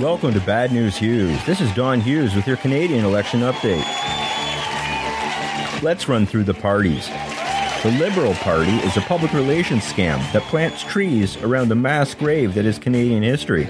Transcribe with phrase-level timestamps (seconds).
[0.00, 1.44] Welcome to Bad News Hughes.
[1.44, 3.82] This is Don Hughes with your Canadian election update.
[5.82, 7.08] Let's run through the parties.
[7.82, 12.54] The Liberal Party is a public relations scam that plants trees around the mass grave
[12.54, 13.64] that is Canadian history.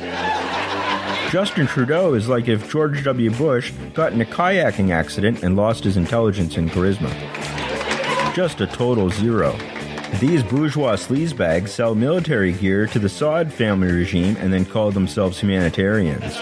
[1.30, 3.30] Justin Trudeau is like if George W.
[3.30, 7.10] Bush got in a kayaking accident and lost his intelligence and charisma.
[8.34, 9.58] Just a total zero.
[10.16, 15.38] These bourgeois sleazebags sell military gear to the Saud family regime and then call themselves
[15.38, 16.34] humanitarians.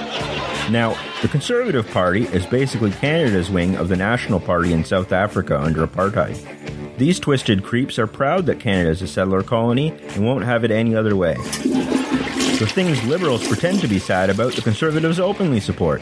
[0.71, 5.61] Now, the Conservative Party is basically Canada's wing of the National Party in South Africa
[5.61, 6.97] under apartheid.
[6.97, 10.71] These twisted creeps are proud that Canada is a settler colony and won't have it
[10.71, 11.35] any other way.
[11.35, 16.01] The things Liberals pretend to be sad about, the Conservatives openly support.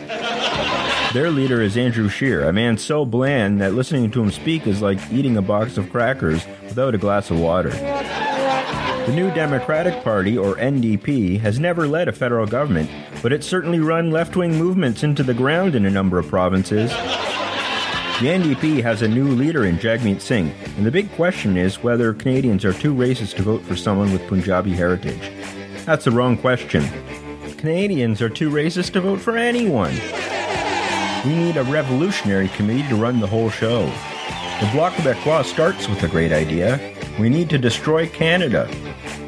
[1.14, 4.82] Their leader is Andrew Scheer, a man so bland that listening to him speak is
[4.82, 7.68] like eating a box of crackers without a glass of water.
[7.68, 12.90] The New Democratic Party, or NDP, has never led a federal government,
[13.22, 16.90] but it's certainly run left wing movements into the ground in a number of provinces.
[16.90, 22.12] The NDP has a new leader in Jagmeet Singh, and the big question is whether
[22.12, 25.30] Canadians are too racist to vote for someone with Punjabi heritage.
[25.84, 26.84] That's the wrong question.
[27.56, 29.94] Canadians are too racist to vote for anyone.
[31.24, 33.86] We need a revolutionary committee to run the whole show.
[34.60, 36.78] The Bloc Québécois starts with a great idea.
[37.18, 38.68] We need to destroy Canada.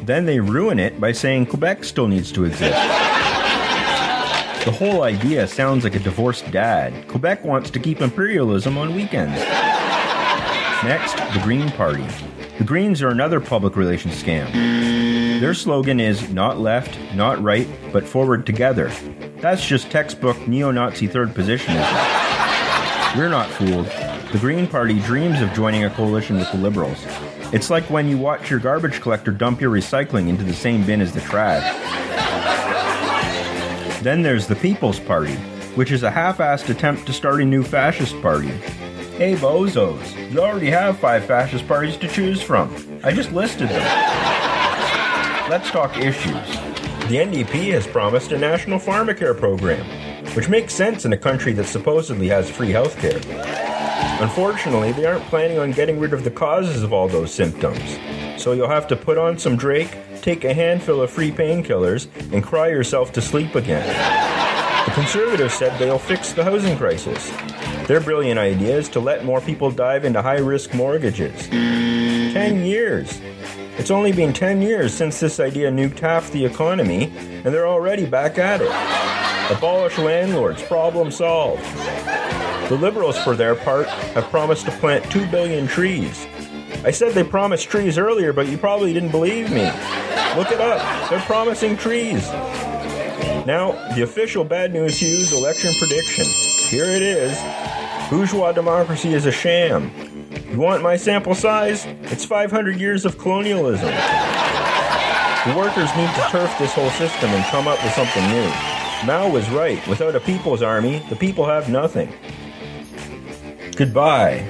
[0.03, 2.77] Then they ruin it by saying Quebec still needs to exist.
[4.63, 7.07] The whole idea sounds like a divorced dad.
[7.07, 9.39] Quebec wants to keep imperialism on weekends.
[10.83, 12.05] Next, the Green Party.
[12.57, 14.47] The Greens are another public relations scam.
[15.39, 18.91] Their slogan is not left, not right, but forward together.
[19.37, 21.83] That's just textbook neo Nazi third positionism.
[23.15, 23.85] We're not fooled.
[24.31, 26.97] The Green Party dreams of joining a coalition with the Liberals.
[27.53, 31.01] It's like when you watch your garbage collector dump your recycling into the same bin
[31.01, 31.63] as the trash.
[34.01, 35.35] Then there's the People's Party,
[35.75, 38.49] which is a half assed attempt to start a new fascist party.
[39.17, 42.73] Hey bozos, you already have five fascist parties to choose from.
[43.03, 44.46] I just listed them.
[45.49, 46.33] Let's talk issues.
[47.07, 49.85] The NDP has promised a national pharmacare program,
[50.35, 53.23] which makes sense in a country that supposedly has free healthcare.
[54.21, 57.97] Unfortunately, they aren't planning on getting rid of the causes of all those symptoms.
[58.41, 62.43] So you'll have to put on some Drake, take a handful of free painkillers, and
[62.43, 63.87] cry yourself to sleep again.
[64.85, 67.31] The Conservatives said they'll fix the housing crisis.
[67.87, 71.47] Their brilliant idea is to let more people dive into high risk mortgages.
[71.47, 73.21] Ten years.
[73.77, 78.05] It's only been 10 years since this idea nuked half the economy, and they're already
[78.05, 79.55] back at it.
[79.55, 81.63] Abolish landlords, problem solved.
[82.69, 86.27] The Liberals, for their part, have promised to plant 2 billion trees.
[86.83, 89.65] I said they promised trees earlier, but you probably didn't believe me.
[90.35, 91.09] Look it up.
[91.09, 92.27] They're promising trees.
[93.45, 96.25] Now, the official Bad News Hughes election prediction.
[96.69, 97.37] Here it is.
[98.09, 99.91] Bourgeois democracy is a sham.
[100.49, 101.85] You want my sample size?
[102.03, 103.89] It's 500 years of colonialism.
[103.89, 108.49] The workers need to turf this whole system and come up with something new.
[109.05, 109.85] Mao was right.
[109.87, 112.13] Without a people's army, the people have nothing.
[113.75, 114.47] Goodbye.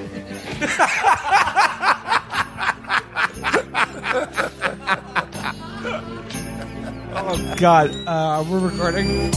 [7.20, 9.32] Oh God, uh, we're recording.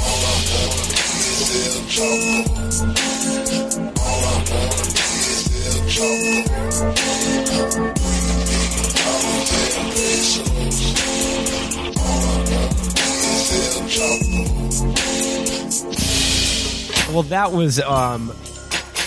[17.13, 18.33] Well, that was um,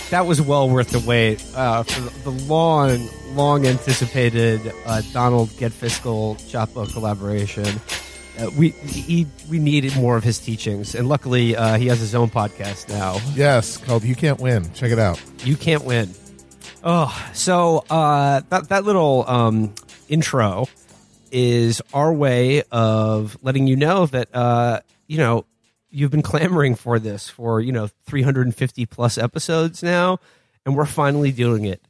[0.09, 5.71] that was well worth the wait uh, for the long, long anticipated uh, Donald Get
[5.71, 7.65] Fiscal Chapo collaboration.
[8.37, 12.13] Uh, we he, we needed more of his teachings, and luckily uh, he has his
[12.13, 13.19] own podcast now.
[13.35, 14.71] Yes, called You Can't Win.
[14.73, 15.21] Check it out.
[15.45, 16.13] You can't win.
[16.83, 19.73] Oh, so uh, that that little um,
[20.09, 20.67] intro
[21.31, 25.45] is our way of letting you know that uh, you know
[25.89, 30.19] you've been clamoring for this for you know 350 plus episodes now,
[30.65, 31.81] and we're finally doing it.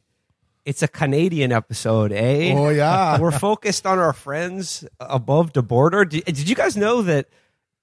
[0.64, 2.54] It's a Canadian episode, eh?
[2.56, 3.18] Oh, yeah.
[3.20, 6.06] we're focused on our friends above the border.
[6.06, 7.26] Did, did you guys know that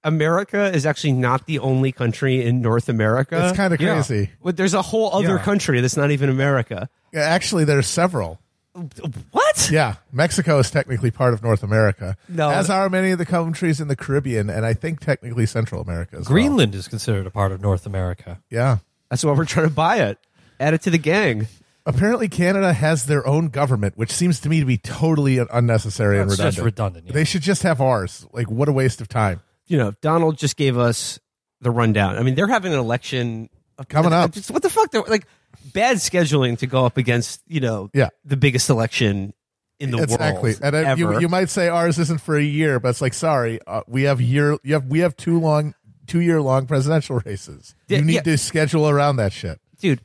[0.03, 3.48] America is actually not the only country in North America?
[3.48, 3.94] It's kind of Yeah.
[3.95, 4.31] crazy.
[4.44, 5.44] But there's a whole other Yeah.
[5.44, 6.89] country that's not even America.
[7.13, 8.39] Yeah, Actually, there's several.
[9.31, 9.69] What?
[9.69, 12.15] Yeah, Mexico is technically part of North America.
[12.30, 12.50] No.
[12.50, 16.15] as are many of the countries in the Caribbean, and I think technically Central America
[16.15, 16.27] as well.
[16.33, 18.39] Greenland is considered a part of North America.
[18.50, 18.77] Yeah.
[19.09, 20.18] That's why we're trying to buy it.
[20.59, 21.48] Add it to the gang.
[21.86, 26.30] Apparently, Canada has their own government, which seems to me to be totally unnecessary and
[26.30, 26.56] redundant.
[26.56, 27.06] just redundant.
[27.07, 27.13] yeah.
[27.13, 28.25] They should just have ours.
[28.31, 29.42] Like, what a waste of time.
[29.72, 31.18] You know, Donald just gave us
[31.62, 32.18] the rundown.
[32.18, 33.50] I mean, they're having an election
[33.90, 34.32] Coming up.
[34.32, 34.92] Just, what the fuck?
[34.92, 35.26] They're like
[35.74, 38.10] bad scheduling to go up against you know Yeah.
[38.26, 39.34] the biggest election
[39.80, 40.28] in the exactly.
[40.28, 40.80] world Exactly.
[40.80, 43.60] And uh, you, you might say ours isn't for a year, but it's like, sorry,
[43.66, 45.74] uh, we have year, you have, we have two long,
[46.06, 47.74] two year long presidential races.
[47.88, 48.22] You need yeah.
[48.22, 49.60] to schedule around that shit.
[49.80, 50.02] Dude,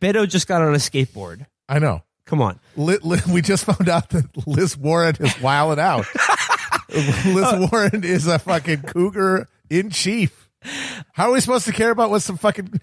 [0.00, 1.44] Beto just got on a skateboard.
[1.68, 2.02] I know.
[2.24, 2.60] Come on.
[2.76, 2.98] Li-
[3.30, 6.06] we just found out that Liz Warren is wilding out.
[6.94, 10.48] Liz Warren is a fucking cougar in chief.
[11.12, 12.80] How are we supposed to care about what some fucking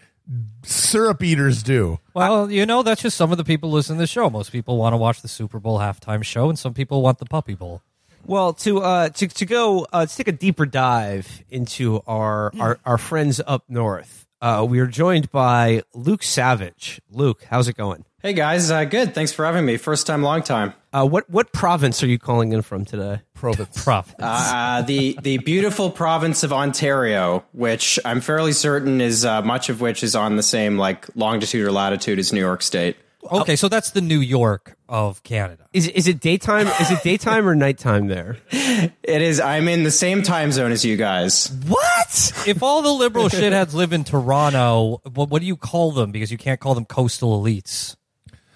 [0.64, 2.00] syrup eaters do?
[2.14, 4.30] Well, you know, that's just some of the people listening to the show.
[4.30, 7.26] Most people want to watch the Super Bowl halftime show, and some people want the
[7.26, 7.82] Puppy Bowl.
[8.26, 12.80] Well, to uh, to to go uh, to take a deeper dive into our our,
[12.86, 17.02] our friends up north, uh, we are joined by Luke Savage.
[17.12, 18.06] Luke, how's it going?
[18.26, 19.14] Hey guys, uh, good.
[19.14, 19.78] Thanks for having me.
[19.78, 20.74] First time, long time.
[20.92, 23.22] Uh, what what province are you calling in from today?
[23.36, 23.84] Province.
[23.84, 24.16] Profit.
[24.18, 29.80] Uh, the the beautiful province of Ontario, which I'm fairly certain is uh, much of
[29.80, 32.98] which is on the same like longitude or latitude as New York State.
[33.32, 35.68] okay, so that's the New York of Canada.
[35.72, 36.66] Is is it daytime?
[36.66, 38.38] is it daytime or nighttime there?
[39.08, 39.40] It is.
[39.40, 41.52] I'm in the same time zone as you guys.
[41.68, 42.34] What?
[42.48, 46.12] if all the liberal shitheads live in Toronto, what, what do you call them?
[46.12, 47.96] Because you can't call them coastal elites.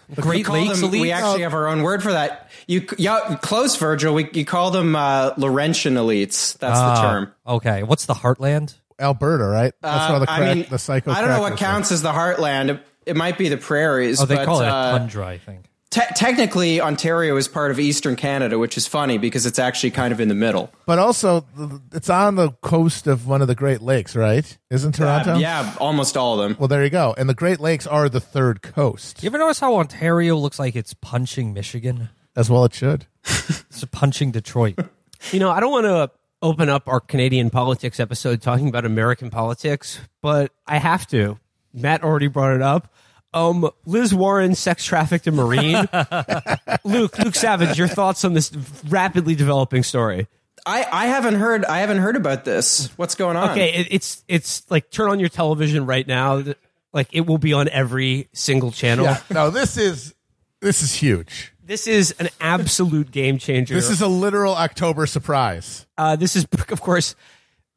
[0.09, 1.01] We Great Lakes them- elites.
[1.01, 2.49] We actually have our own word for that.
[2.67, 4.13] You yeah, close, Virgil.
[4.13, 6.57] We you call them uh, Laurentian elites.
[6.57, 7.33] That's the Ah, term.
[7.47, 8.75] Okay, what's the Heartland?
[8.99, 9.73] Alberta, right?
[9.81, 11.11] That's Uh, where the crack, I mean, the psycho.
[11.11, 12.69] I don't know crack what was counts as the heartland.
[12.69, 14.21] It, it might be the prairies.
[14.21, 15.68] Oh, they but, call it a uh, tundra, I think.
[15.91, 20.13] Te- technically, Ontario is part of Eastern Canada, which is funny because it's actually kind
[20.13, 20.71] of in the middle.
[20.85, 21.45] But also,
[21.91, 24.55] it's on the coast of one of the Great Lakes, right?
[24.69, 25.33] Isn't Toronto?
[25.33, 26.57] Uh, yeah, almost all of them.
[26.59, 27.15] Well, there you go.
[27.17, 30.75] And the Great Lakes are the third coast, You ever notice how Ontario looks like
[30.75, 32.09] it's punching Michigan?
[32.35, 33.05] as well it should.
[33.25, 34.79] It's punching Detroit.
[35.31, 36.11] You know, I don't want to
[36.41, 41.37] open up our Canadian politics episode talking about American politics, but I have to.
[41.73, 42.93] Matt already brought it up.
[43.33, 45.87] Um, Liz Warren sex trafficked a Marine.
[46.83, 48.51] Luke, Luke Savage, your thoughts on this
[48.87, 50.27] rapidly developing story?
[50.65, 52.87] I, I haven't heard I haven't heard about this.
[52.97, 53.51] What's going on?
[53.51, 56.43] Okay, it, it's it's like turn on your television right now.
[56.91, 59.05] Like it will be on every single channel.
[59.05, 59.21] Yeah.
[59.29, 60.13] No, this is
[60.59, 61.53] this is huge.
[61.69, 63.75] This is an absolute game changer.
[63.75, 65.85] This is a literal October surprise.
[65.99, 67.15] Uh, this is, of course,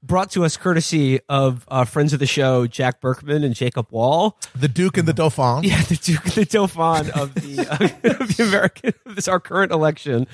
[0.03, 4.37] brought to us courtesy of uh, friends of the show, Jack Burkman and Jacob Wohl.
[4.55, 5.63] The Duke and the Dauphin.
[5.65, 9.73] Yeah, the Duke, and the Dauphin of the, uh, of the American, this our current
[9.73, 10.27] election,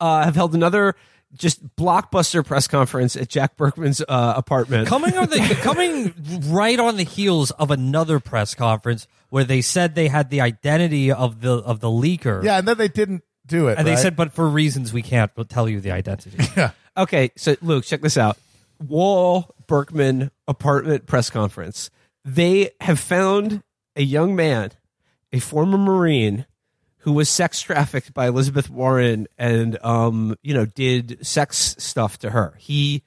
[0.00, 0.94] uh, have held another
[1.34, 4.88] just blockbuster press conference at Jack Burkman's uh, apartment.
[4.88, 6.14] coming on the coming
[6.46, 11.10] right on the heels of another press conference where they said they had the identity
[11.10, 12.42] of the of the leaker.
[12.42, 13.78] Yeah, and then they didn't do it.
[13.78, 16.38] And they said, but for reasons we can't tell you the identity.
[16.56, 16.70] Yeah.
[16.96, 18.38] Okay, so Luke, check this out.
[18.80, 21.90] Wohl Burkman apartment press conference.
[22.24, 23.62] They have found
[23.94, 24.72] a young man,
[25.32, 26.46] a former Marine,
[26.98, 32.30] who was sex trafficked by Elizabeth Warren and um, you know, did sex stuff to
[32.30, 32.54] her.
[32.58, 33.02] He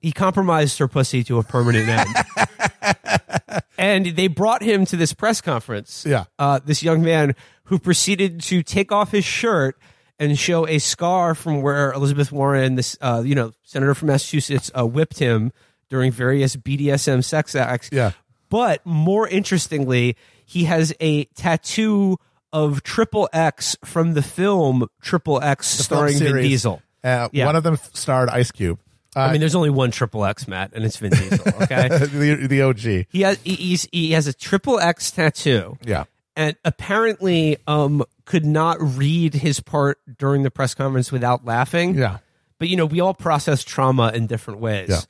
[0.00, 3.62] he compromised her pussy to a permanent end.
[3.78, 6.04] and they brought him to this press conference.
[6.06, 6.24] Yeah.
[6.38, 9.78] Uh, this young man who proceeded to take off his shirt
[10.22, 14.70] and show a scar from where Elizabeth Warren, this uh, you know senator from Massachusetts,
[14.78, 15.52] uh, whipped him
[15.90, 17.90] during various BDSM sex acts.
[17.92, 18.12] Yeah.
[18.48, 22.18] But more interestingly, he has a tattoo
[22.52, 26.36] of Triple X from the film Triple X, starring Vin.
[26.36, 26.82] Diesel.
[27.02, 27.46] Uh, Yeah.
[27.46, 28.78] One of them starred Ice Cube.
[29.14, 31.46] I mean, there's only one Triple X, Matt, and it's Vin Diesel.
[31.62, 32.78] Okay, the, the OG.
[33.10, 35.76] he has he has a Triple X tattoo.
[35.84, 36.04] Yeah.
[36.36, 41.94] And apparently um could not read his part during the press conference without laughing.
[41.94, 42.18] Yeah.
[42.58, 44.88] But you know, we all process trauma in different ways.
[44.90, 45.00] Yeah.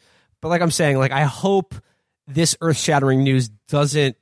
[0.40, 1.74] But like I'm saying, like I hope
[2.26, 4.16] this earth-shattering news doesn't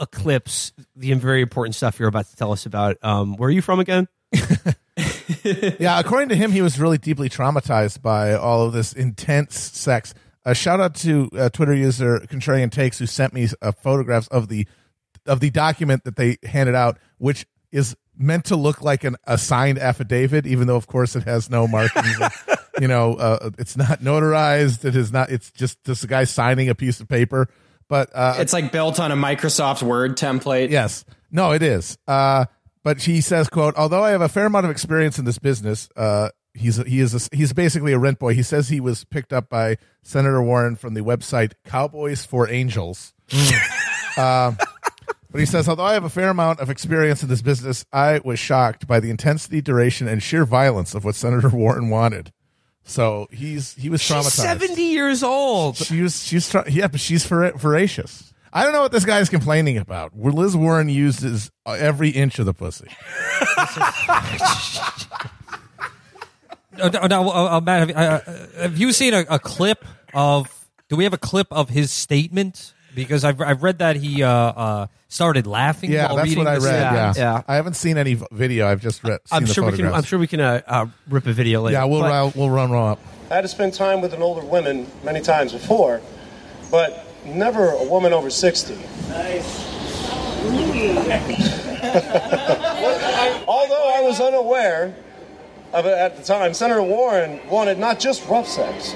[0.00, 2.96] eclipse the very important stuff you're about to tell us about.
[3.02, 4.06] Um, where are you from again?
[5.78, 10.14] Yeah, according to him, he was really deeply traumatized by all of this intense sex.
[10.44, 14.48] A shout out to uh, Twitter user Contrarian Takes who sent me uh, photographs of
[14.48, 14.66] the
[15.28, 19.38] of the document that they handed out, which is meant to look like an a
[19.38, 22.18] signed affidavit, even though of course it has no markings.
[22.80, 24.84] you know, uh, it's not notarized.
[24.84, 25.30] It is not.
[25.30, 27.48] It's just a guy signing a piece of paper.
[27.88, 30.70] But uh, It's like built on a Microsoft Word template.
[30.70, 31.04] Yes.
[31.30, 31.96] No, it is.
[32.06, 32.46] Uh,
[32.82, 35.88] but she says, "quote Although I have a fair amount of experience in this business,
[35.96, 38.34] uh, he's he is a, he's basically a rent boy.
[38.34, 43.14] He says he was picked up by Senator Warren from the website Cowboys for Angels.
[44.16, 44.52] Uh,
[45.30, 48.20] but he says, although I have a fair amount of experience in this business, I
[48.24, 52.32] was shocked by the intensity, duration, and sheer violence of what Senator Warren wanted.
[52.84, 54.22] So he's he was traumatized.
[54.36, 54.60] She's traumatized.
[54.60, 55.76] seventy years old.
[55.76, 58.32] She was she's tra- yeah, but she's ver- voracious.
[58.50, 60.18] I don't know what this guy is complaining about.
[60.18, 62.88] Liz Warren uses every inch of the pussy.
[66.80, 69.84] Uh, now, now, uh, uh, Matt, have, uh, uh, have you seen a, a clip
[70.14, 70.68] of?
[70.88, 72.72] Do we have a clip of his statement?
[72.94, 75.92] Because I've I've read that he uh, uh, started laughing.
[75.92, 76.72] Yeah, while that's reading what I the read.
[76.80, 77.12] Yeah.
[77.12, 77.16] statement.
[77.18, 77.42] Yeah.
[77.52, 78.66] I haven't seen any v- video.
[78.66, 79.20] I've just read.
[79.26, 79.86] Seen I'm the sure we can.
[79.86, 81.74] I'm sure we can uh, uh, rip a video later.
[81.78, 82.98] Yeah, we'll But- run, we'll run one up.
[83.30, 86.00] I had to spend time with an older woman many times before,
[86.70, 88.74] but never a woman over 60.
[89.10, 89.66] Nice.
[93.46, 94.94] Although I was unaware
[95.72, 98.94] of it at the time, Senator Warren wanted not just rough sex,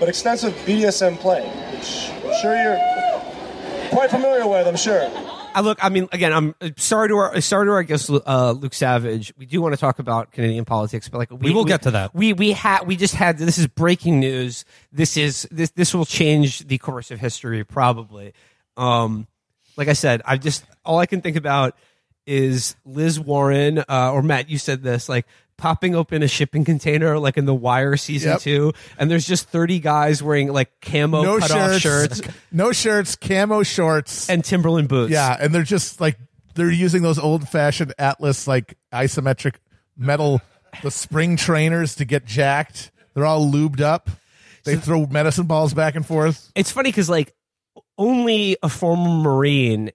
[0.00, 5.10] but extensive BDSM play, which I'm sure you're quite familiar with, I'm sure.
[5.54, 5.78] I look.
[5.84, 9.32] I mean, again, I'm uh, sorry to our sorry to our guest uh, Luke Savage.
[9.36, 12.14] We do want to talk about Canadian politics, but like we, will get to that.
[12.14, 14.64] We we had we just had this is breaking news.
[14.92, 18.32] This is this this will change the course of history probably.
[18.76, 19.26] Um,
[19.76, 21.76] like I said, I just all I can think about
[22.26, 24.48] is Liz Warren uh, or Matt.
[24.48, 25.26] You said this like
[25.62, 28.40] popping open a shipping container like in the Wire season Yep.
[28.40, 33.62] two, and there's just thirty guys wearing like camo No shirts, shirts no shirts, camo
[33.62, 34.28] shorts.
[34.28, 35.12] and Timberland boots.
[35.12, 36.18] yeah, and they're just like
[36.54, 39.54] they're using those old fashioned Atlas like isometric
[39.96, 40.40] metal
[40.82, 42.90] the spring trainers to get jacked.
[43.14, 44.10] They're all lubed up.
[44.64, 46.50] They throw medicine balls back and forth.
[46.54, 47.34] it's funny because like
[47.98, 49.90] only a former marine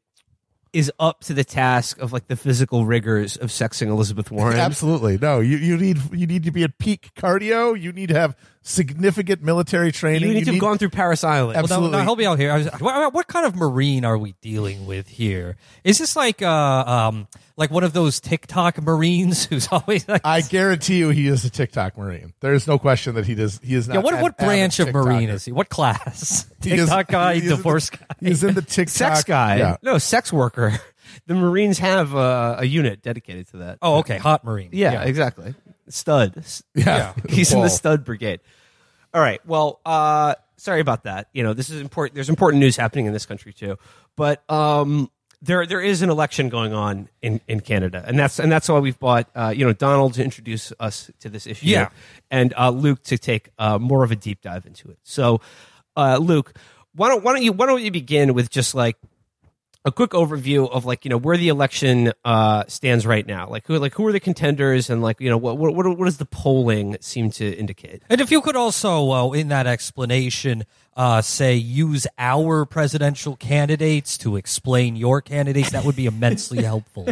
[0.73, 5.17] is up to the task of like the physical rigors of sexing elizabeth warren Absolutely.
[5.17, 7.79] No, you, you need you need to be at peak cardio.
[7.79, 8.35] You need to have
[8.67, 10.27] significant military training.
[10.27, 11.97] you need to have gone through parris island Abs- Well, now, Absolutely.
[11.99, 12.51] now help me out here.
[12.51, 15.55] I was, what, what kind of marine are we dealing with here?
[15.83, 16.49] Is this like uh
[16.85, 21.45] um like one of those TikTok marines who's always like I guarantee you, he is
[21.45, 22.33] a TikTok marine.
[22.41, 23.59] There's no question that he does.
[23.63, 23.95] He is not.
[23.95, 23.99] yeah?
[24.01, 25.51] What an what branch of avid marine is he?
[25.51, 26.45] What class?
[26.61, 28.05] He is- TikTok guy, he is in the- divorce guy.
[28.19, 29.77] He's in the TikTok sex guy Yeah.
[29.81, 30.77] no sex worker
[31.25, 34.69] the marines have uh, a unit dedicated to that Oh, okay, hot marine.
[34.73, 35.55] yeah, exactly
[35.89, 36.43] stud
[36.75, 37.13] Yeah.
[37.29, 38.41] he's in the stud brigade
[39.13, 39.39] all right.
[39.45, 41.29] Well uh sorry about that.
[41.33, 43.77] You know this is important there's important news happening in this country too.
[44.15, 45.09] But um
[45.41, 48.03] there there is an election going on in in canada.
[48.05, 51.29] And that's and that's why we've bought uh you know donald to introduce us to
[51.29, 51.89] this issue Yeah.
[52.31, 54.97] and uh luke to take uh more of a deep dive into it.
[55.03, 55.41] So
[55.95, 56.53] uh luke
[56.95, 58.97] why don't why don't you why don't you begin with just like
[59.87, 63.47] a quick overview of like you know where the election uh, stands right now.
[63.49, 66.05] Like who like who are the contenders and like you know what what what, what
[66.05, 68.03] does the polling seem to indicate?
[68.09, 70.65] And if you could also, uh, in that explanation,
[70.97, 77.07] uh, say use our presidential candidates to explain your candidates, that would be immensely helpful.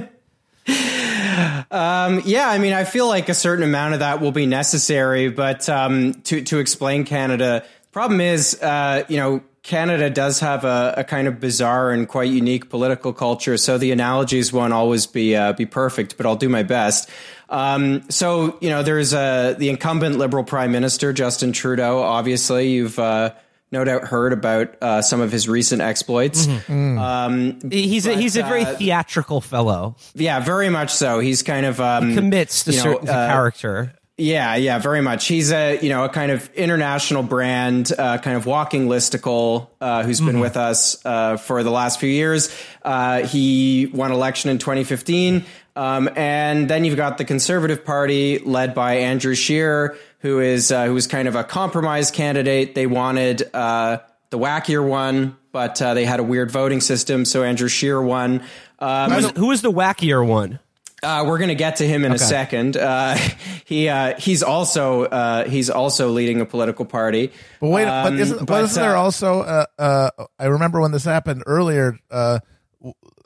[1.72, 5.30] Um, yeah, I mean, I feel like a certain amount of that will be necessary,
[5.30, 10.64] but um, to to explain Canada, The problem is, uh, you know, Canada does have
[10.64, 15.08] a, a kind of bizarre and quite unique political culture, so the analogies won't always
[15.08, 17.10] be uh, be perfect, but I'll do my best.
[17.50, 22.00] Um, so, you know, there's uh, the incumbent Liberal Prime Minister Justin Trudeau.
[22.04, 23.34] Obviously, you've uh,
[23.72, 26.48] no doubt heard about uh, some of his recent exploits.
[26.70, 29.96] Um, He's a, But, he's a very uh, theatrical fellow.
[30.14, 31.20] yeah, very much so.
[31.20, 33.94] He's kind of um, Commits to you know, certain uh, character.
[34.18, 35.28] Yeah, yeah, very much.
[35.28, 40.04] He's a you know a kind of international brand, uh, kind of walking listicle, uh,
[40.04, 42.50] who's been with us uh, for the last few years.
[42.82, 45.44] Uh, he won election in 2015,
[45.76, 50.86] um, and then you've got the Conservative Party led by Andrew Scheer, who is uh,
[50.86, 52.74] who was kind of a compromise candidate.
[52.74, 53.98] They wanted uh,
[54.30, 58.44] the wackier one, but uh, they had a weird voting system, so Andrew Scheer won.
[58.80, 60.60] Um, who was the wackier one?
[61.06, 62.76] Uh, we're going to get to him in a second.
[62.76, 63.18] Uh,
[63.66, 67.32] he uh, he's also uh, he's also leading a political party.
[67.60, 69.42] But wait, but Um, isn't, but isn't there uh, also?
[69.42, 70.10] Uh, uh,
[70.40, 71.98] I remember when this happened earlier.
[72.10, 72.40] Uh,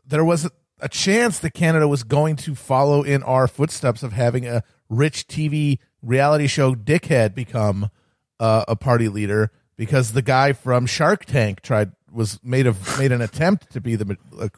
[0.05, 4.13] there was a, a chance that Canada was going to follow in our footsteps of
[4.13, 7.89] having a rich TV reality show dickhead become
[8.39, 13.11] uh, a party leader because the guy from Shark Tank tried was made a made
[13.11, 14.17] an attempt to be the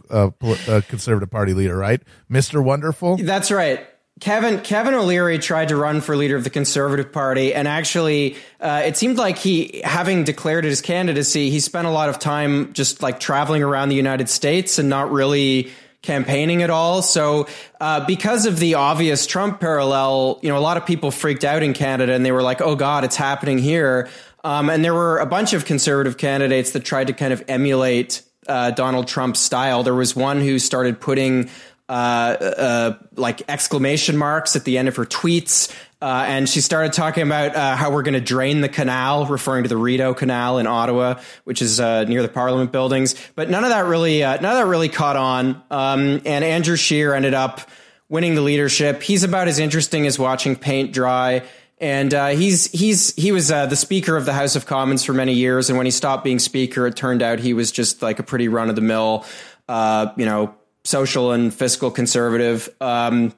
[0.10, 3.18] uh, uh, uh, conservative party leader, right, Mister Wonderful?
[3.18, 3.86] That's right.
[4.20, 8.84] Kevin Kevin O'Leary tried to run for leader of the Conservative Party, and actually, uh,
[8.86, 13.02] it seemed like he, having declared his candidacy, he spent a lot of time just
[13.02, 15.72] like traveling around the United States and not really
[16.04, 17.02] campaigning at all.
[17.02, 17.48] So,
[17.80, 21.64] uh, because of the obvious Trump parallel, you know, a lot of people freaked out
[21.64, 24.10] in Canada, and they were like, "Oh God, it's happening here."
[24.44, 28.24] Um, and there were a bunch of conservative candidates that tried to kind of emulate
[28.48, 29.84] uh, Donald Trump's style.
[29.84, 31.50] There was one who started putting
[31.88, 35.72] uh, uh, like exclamation marks at the end of her tweets
[36.02, 39.64] Uh, and she started talking about uh, how we're going to drain the canal, referring
[39.64, 43.14] to the Rideau Canal in Ottawa, which is uh, near the Parliament buildings.
[43.36, 45.62] But none of that really, uh, none of that really caught on.
[45.70, 47.70] Um, and Andrew Scheer ended up
[48.10, 49.04] winning the leadership.
[49.04, 51.44] He's about as interesting as watching paint dry.
[51.82, 55.14] And uh, he's he's he was uh, the Speaker of the House of Commons for
[55.14, 55.70] many years.
[55.70, 58.48] And when he stopped being Speaker, it turned out he was just like a pretty
[58.48, 59.26] run of the mill,
[59.68, 62.70] you know, social and fiscal conservative.
[62.80, 63.34] Um,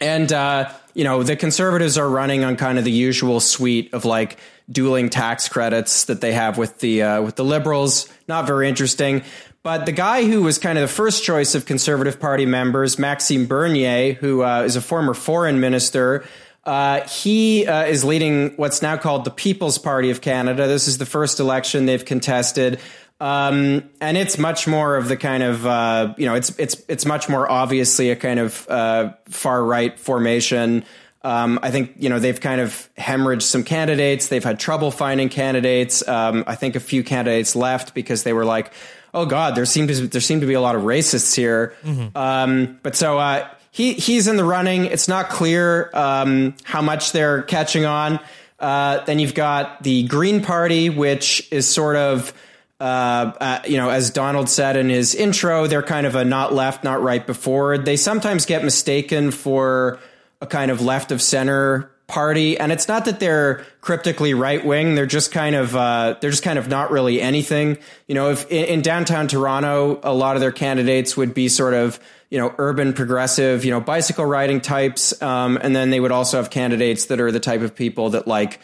[0.00, 4.04] and uh, you know the conservatives are running on kind of the usual suite of
[4.04, 4.38] like
[4.70, 8.08] dueling tax credits that they have with the uh, with the liberals.
[8.28, 9.22] Not very interesting.
[9.62, 13.46] But the guy who was kind of the first choice of Conservative Party members, Maxime
[13.46, 16.22] Bernier, who uh, is a former foreign minister,
[16.66, 20.66] uh, he uh, is leading what's now called the People's Party of Canada.
[20.66, 22.80] This is the first election they've contested.
[23.20, 27.06] Um, and it's much more of the kind of uh, you know it's it's it's
[27.06, 30.84] much more obviously a kind of uh, far right formation.
[31.22, 34.28] Um, I think you know they've kind of hemorrhaged some candidates.
[34.28, 36.06] They've had trouble finding candidates.
[36.06, 38.72] Um, I think a few candidates left because they were like,
[39.14, 41.74] "Oh God, there seemed to there seemed to be a lot of racists here."
[42.14, 44.84] Um, but so uh, he he's in the running.
[44.84, 48.20] It's not clear um, how much they're catching on.
[48.60, 52.32] Uh, then you've got the Green Party, which is sort of
[52.78, 56.54] uh, uh, you know, as Donald said in his intro, they're kind of a not
[56.54, 57.76] left, not right before.
[57.76, 59.98] They sometimes get mistaken for
[60.40, 64.94] a kind of left of center party, and it's not that they're cryptically right wing.
[64.94, 67.78] They're just kind of uh, they're just kind of not really anything.
[68.06, 71.74] You know, if in, in downtown Toronto, a lot of their candidates would be sort
[71.74, 71.98] of
[72.34, 76.38] you know urban progressive, you know, bicycle riding types, um, and then they would also
[76.38, 78.58] have candidates that are the type of people that like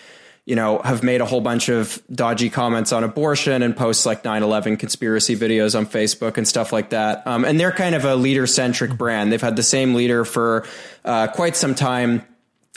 [0.44, 4.24] you know, have made a whole bunch of dodgy comments on abortion and posts like
[4.24, 7.24] 9-11 conspiracy videos on Facebook and stuff like that.
[7.24, 9.30] Um, and they're kind of a leader centric brand.
[9.30, 10.66] They've had the same leader for
[11.04, 12.26] uh, quite some time.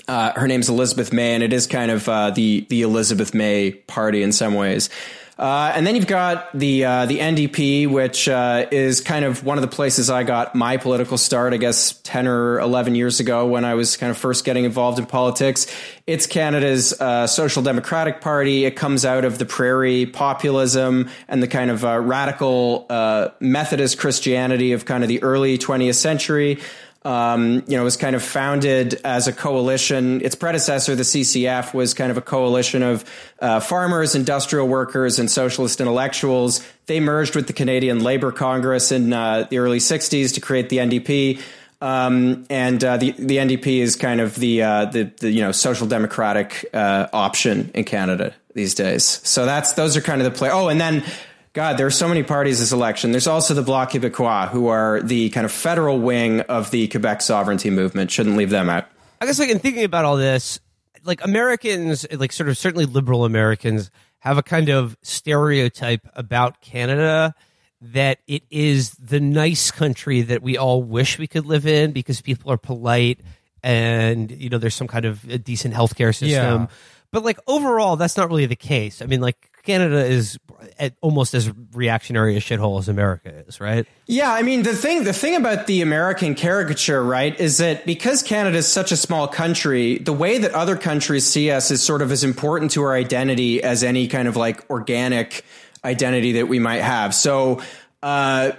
[0.08, 3.72] Uh, her name's Elizabeth May, and it is kind of uh, the the Elizabeth May
[3.72, 4.90] party in some ways.
[5.38, 9.58] Uh, and then you've got the uh, the NDP, which uh, is kind of one
[9.58, 11.54] of the places I got my political start.
[11.54, 15.00] I guess ten or eleven years ago, when I was kind of first getting involved
[15.00, 15.66] in politics.
[16.06, 18.66] It's Canada's uh, social democratic party.
[18.66, 23.98] It comes out of the prairie populism and the kind of uh, radical uh, Methodist
[23.98, 26.60] Christianity of kind of the early 20th century.
[27.06, 30.22] Um, you know, was kind of founded as a coalition.
[30.22, 33.04] Its predecessor, the CCF, was kind of a coalition of
[33.40, 36.66] uh, farmers, industrial workers, and socialist intellectuals.
[36.86, 40.78] They merged with the Canadian Labour Congress in uh, the early '60s to create the
[40.78, 41.42] NDP.
[41.84, 45.52] Um, and uh, the the NDP is kind of the uh, the, the you know
[45.52, 49.04] social democratic uh, option in Canada these days.
[49.04, 50.50] So that's those are kind of the play.
[50.50, 51.04] Oh, and then
[51.54, 53.12] God, there are so many parties this election.
[53.12, 57.22] There's also the Bloc Québécois, who are the kind of federal wing of the Quebec
[57.22, 58.10] sovereignty movement.
[58.10, 58.88] Shouldn't leave them out.
[59.22, 60.60] I guess like in thinking about all this,
[61.04, 67.36] like Americans, like sort of certainly liberal Americans have a kind of stereotype about Canada
[67.82, 72.22] that it is the nice country that we all wish we could live in because
[72.22, 73.20] people are polite
[73.62, 76.62] and you know there's some kind of a decent healthcare system.
[76.62, 76.68] Yeah.
[77.12, 79.02] But like overall, that's not really the case.
[79.02, 80.38] I mean, like Canada is
[81.02, 83.88] almost as reactionary a shithole as America is, right?
[84.08, 88.24] Yeah, I mean the thing the thing about the American caricature, right, is that because
[88.24, 92.02] Canada is such a small country, the way that other countries see us is sort
[92.02, 95.46] of as important to our identity as any kind of like organic
[95.86, 97.16] identity that we might have.
[97.16, 97.62] So,
[98.02, 98.52] uh,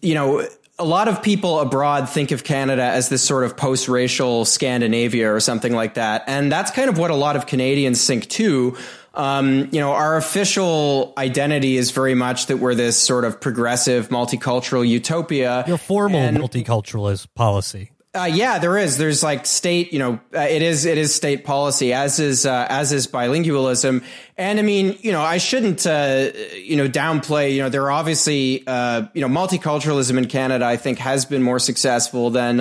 [0.00, 0.46] you know,
[0.78, 5.40] a lot of people abroad think of Canada as this sort of post-racial Scandinavia or
[5.40, 8.76] something like that, and that's kind of what a lot of Canadians think too.
[9.16, 14.10] Um, you know, our official identity is very much that we're this sort of progressive,
[14.10, 15.64] multicultural utopia.
[15.66, 17.90] Your formal And- multiculturalist policy.
[18.14, 18.96] uh, yeah, there is.
[18.98, 22.66] There's like state, you know, uh, it is it is state policy, as is uh,
[22.70, 24.02] as is bilingualism.
[24.38, 27.54] And I mean, you know, I shouldn't, uh, you know, downplay.
[27.54, 30.64] You know, there are obviously, uh, you know, multiculturalism in Canada.
[30.64, 32.60] I think has been more successful than.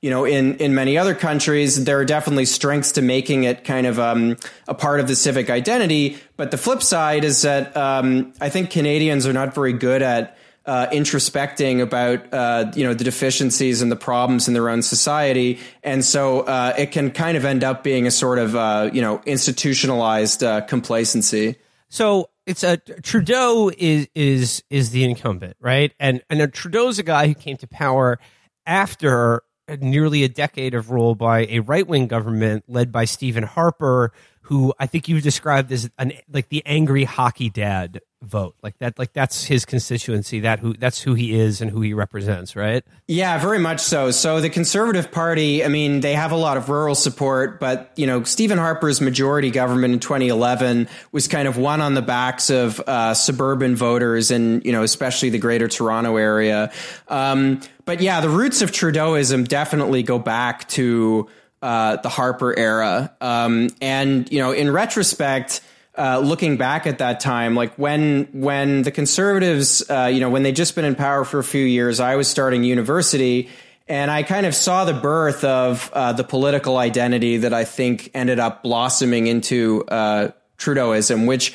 [0.00, 3.86] You know, in, in many other countries, there are definitely strengths to making it kind
[3.86, 4.36] of um,
[4.68, 6.18] a part of the civic identity.
[6.36, 10.38] But the flip side is that um, I think Canadians are not very good at
[10.68, 15.58] uh, introspecting about uh, you know the deficiencies and the problems in their own society,
[15.82, 19.00] and so uh, it can kind of end up being a sort of uh, you
[19.00, 21.56] know institutionalized uh, complacency.
[21.88, 25.94] So it's a Trudeau is is is the incumbent, right?
[25.98, 28.18] And and Trudeau's a guy who came to power
[28.66, 29.42] after
[29.80, 34.72] nearly a decade of rule by a right wing government led by Stephen Harper, who
[34.78, 38.56] I think you've described as an like the angry hockey dad vote.
[38.62, 40.40] Like that, like that's his constituency.
[40.40, 42.84] That who that's who he is and who he represents, right?
[43.06, 44.10] Yeah, very much so.
[44.10, 48.06] So the Conservative Party, I mean, they have a lot of rural support, but you
[48.06, 52.80] know, Stephen Harper's majority government in 2011 was kind of won on the backs of
[52.80, 56.72] uh, suburban voters, and you know, especially the Greater Toronto area.
[57.08, 61.26] Um, but yeah, the roots of Trudeauism definitely go back to
[61.62, 65.62] uh, the Harper era, um, and you know, in retrospect
[65.96, 70.42] uh, looking back at that time, like when when the conservatives, uh, you know, when
[70.42, 73.48] they'd just been in power for a few years, I was starting university,
[73.88, 78.10] and I kind of saw the birth of uh, the political identity that I think
[78.12, 81.54] ended up blossoming into uh, Trudeauism, which.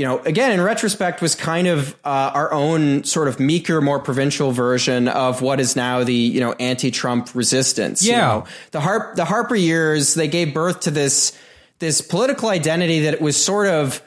[0.00, 3.98] You know, again, in retrospect, was kind of uh, our own sort of meeker, more
[3.98, 8.02] provincial version of what is now the you know anti-Trump resistance.
[8.02, 11.38] Yeah, you know, the Harp the Harper years they gave birth to this
[11.80, 14.00] this political identity that was sort of,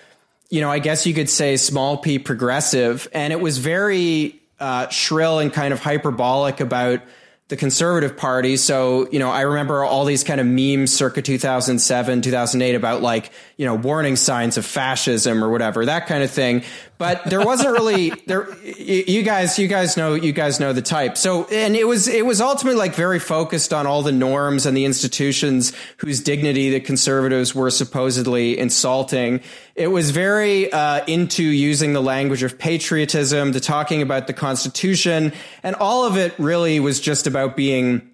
[0.49, 4.89] you know, I guess you could say small p progressive, and it was very uh,
[4.89, 7.01] shrill and kind of hyperbolic about
[7.49, 8.56] the conservative party.
[8.56, 13.32] So, you know, I remember all these kind of memes circa 2007, 2008 about like,
[13.58, 16.63] you know, warning signs of fascism or whatever, that kind of thing.
[16.97, 18.47] But there wasn't really there.
[18.63, 21.17] You guys, you guys know, you guys know the type.
[21.17, 24.75] So, and it was, it was ultimately like very focused on all the norms and
[24.75, 29.41] the institutions whose dignity the conservatives were supposedly insulting.
[29.75, 35.33] It was very uh, into using the language of patriotism, to talking about the Constitution,
[35.63, 38.12] and all of it really was just about being,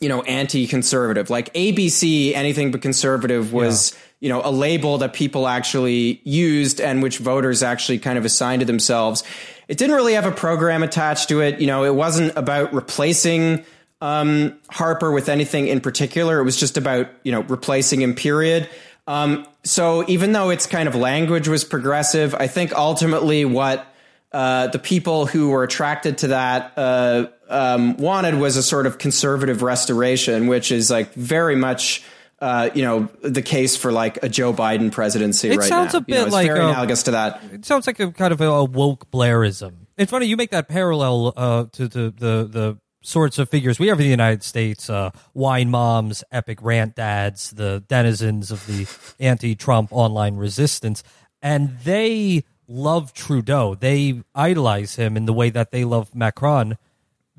[0.00, 1.28] you know, anti-conservative.
[1.28, 3.92] Like ABC, anything but conservative was.
[3.92, 8.24] Yeah you know, a label that people actually used and which voters actually kind of
[8.26, 9.24] assigned to themselves.
[9.66, 11.60] It didn't really have a program attached to it.
[11.60, 13.64] You know, it wasn't about replacing
[14.02, 16.38] um, Harper with anything in particular.
[16.38, 18.68] It was just about, you know, replacing him, period.
[19.06, 23.86] Um, so even though its kind of language was progressive, I think ultimately what
[24.32, 28.98] uh, the people who were attracted to that uh, um, wanted was a sort of
[28.98, 32.02] conservative restoration, which is like very much
[32.40, 35.98] uh, you know, the case for like a Joe Biden presidency it right sounds now.
[35.98, 37.42] a bit you know, like very a, analogous to that.
[37.52, 39.74] It sounds like a kind of a, a woke Blairism.
[39.98, 43.88] It's funny you make that parallel uh, to the, the the sorts of figures we
[43.88, 48.86] have in the United States: uh, wine moms, epic rant dads, the denizens of the
[49.18, 51.02] anti-Trump online resistance,
[51.42, 53.74] and they love Trudeau.
[53.74, 56.78] They idolize him in the way that they love Macron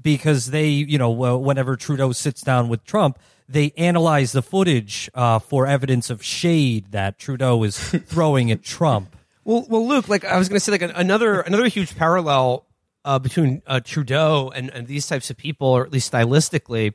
[0.02, 3.20] because they, you know, whenever Trudeau sits down with Trump
[3.52, 9.16] they analyze the footage uh, for evidence of shade that Trudeau is throwing at Trump.
[9.44, 12.66] Well, well, Luke, like I was going to say, like another another huge parallel
[13.06, 16.94] uh, between uh, Trudeau and, and these types of people, or at least stylistically,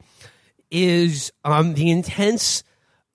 [0.70, 2.64] is um, the intense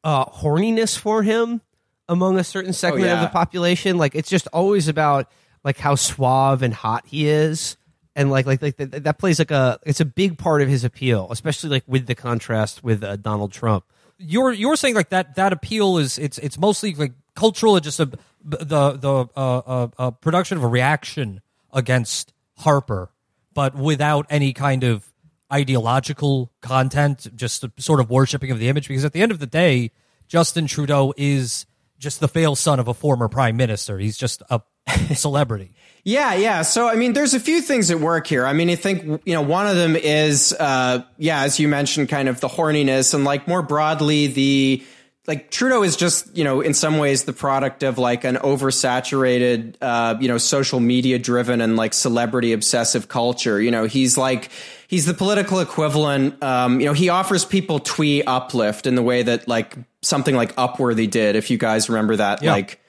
[0.03, 1.61] uh, horniness for him
[2.09, 3.15] among a certain segment oh, yeah.
[3.15, 3.97] of the population.
[3.97, 5.31] Like it's just always about
[5.63, 7.77] like how suave and hot he is
[8.15, 10.83] and like like like that, that plays like a it's a big part of his
[10.83, 13.85] appeal, especially like with the contrast with uh, Donald Trump.
[14.17, 18.05] You're you're saying like that that appeal is it's it's mostly like cultural, just a
[18.43, 21.41] the the uh, uh, uh, production of a reaction
[21.73, 23.11] against Harper,
[23.53, 25.11] but without any kind of
[25.51, 28.87] ideological content, just sort of worshiping of the image.
[28.87, 29.91] Because at the end of the day,
[30.27, 31.65] Justin Trudeau is
[31.97, 33.99] just the failed son of a former prime minister.
[33.99, 34.61] He's just a
[35.13, 35.75] celebrity.
[36.03, 36.63] Yeah, yeah.
[36.63, 38.45] So, I mean, there's a few things at work here.
[38.45, 42.09] I mean, I think, you know, one of them is, uh, yeah, as you mentioned,
[42.09, 44.83] kind of the horniness and like more broadly, the,
[45.27, 49.75] like Trudeau is just, you know, in some ways the product of like an oversaturated,
[49.81, 53.61] uh, you know, social media driven and like celebrity obsessive culture.
[53.61, 54.49] You know, he's like,
[54.87, 56.41] he's the political equivalent.
[56.43, 60.55] Um, you know, he offers people twee uplift in the way that like something like
[60.55, 62.51] Upworthy did, if you guys remember that, yeah.
[62.53, 62.79] like,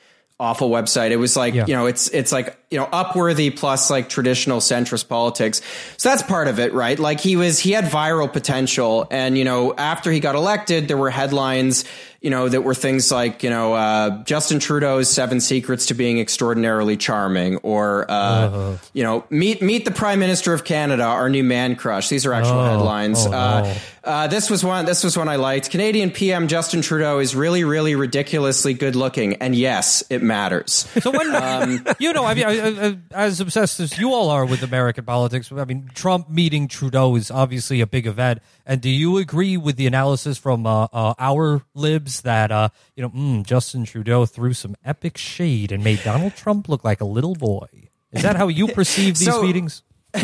[0.40, 1.12] awful website.
[1.12, 1.66] It was like, Yeah.
[1.68, 5.62] you know, it's it's like, you know, upworthy plus like traditional centrist politics.
[5.98, 6.98] So that's part of it, right?
[6.98, 10.96] Like he was he had viral potential and you know, after he got elected, there
[10.96, 11.84] were headlines,
[12.22, 16.18] you know, that were things like, you know, uh, Justin Trudeau's seven secrets to being
[16.20, 21.42] extraordinarily charming or uh, you know, meet meet the Prime Minister of Canada, our new
[21.44, 22.08] man crush.
[22.08, 23.26] These are actual Oh, headlines.
[23.26, 23.36] oh, no.
[23.36, 24.84] uh, uh, this was one.
[24.84, 25.70] This was one I liked.
[25.70, 30.88] Canadian PM Justin Trudeau is really, really ridiculously good looking, and yes, it matters.
[31.00, 34.44] So when Um, you know, I mean, I, I, as obsessed as you all are
[34.44, 38.40] with American politics, I mean, Trump meeting Trudeau is obviously a big event.
[38.66, 43.02] And do you agree with the analysis from uh, uh, our libs that uh, you
[43.02, 47.04] know mm, Justin Trudeau threw some epic shade and made Donald Trump look like a
[47.06, 47.66] little boy?
[48.12, 49.82] Is that how you perceive these So- meetings?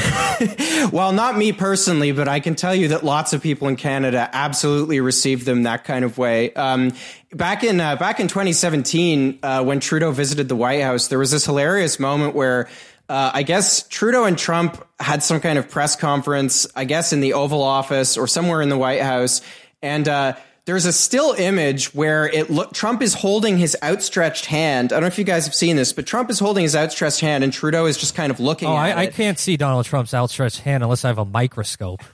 [0.92, 4.31] Well, not me personally, but I can tell you that lots of people in Canada
[4.33, 6.53] absolutely received them that kind of way.
[6.55, 6.92] Um,
[7.33, 11.31] back in uh, back in 2017, uh, when Trudeau visited the White House, there was
[11.33, 12.68] this hilarious moment where
[13.09, 17.21] uh, I guess Trudeau and Trump had some kind of press conference, I guess in
[17.21, 19.40] the Oval Office or somewhere in the White House,
[19.83, 20.35] and uh,
[20.66, 24.92] there's a still image where it look Trump is holding his outstretched hand.
[24.92, 27.21] I don't know if you guys have seen this, but Trump is holding his outstretched
[27.21, 30.12] hand, and Trudeau is just kind of looking Oh, I, I can't see Donald Trump's
[30.12, 32.03] outstretched hand unless I have a microscope.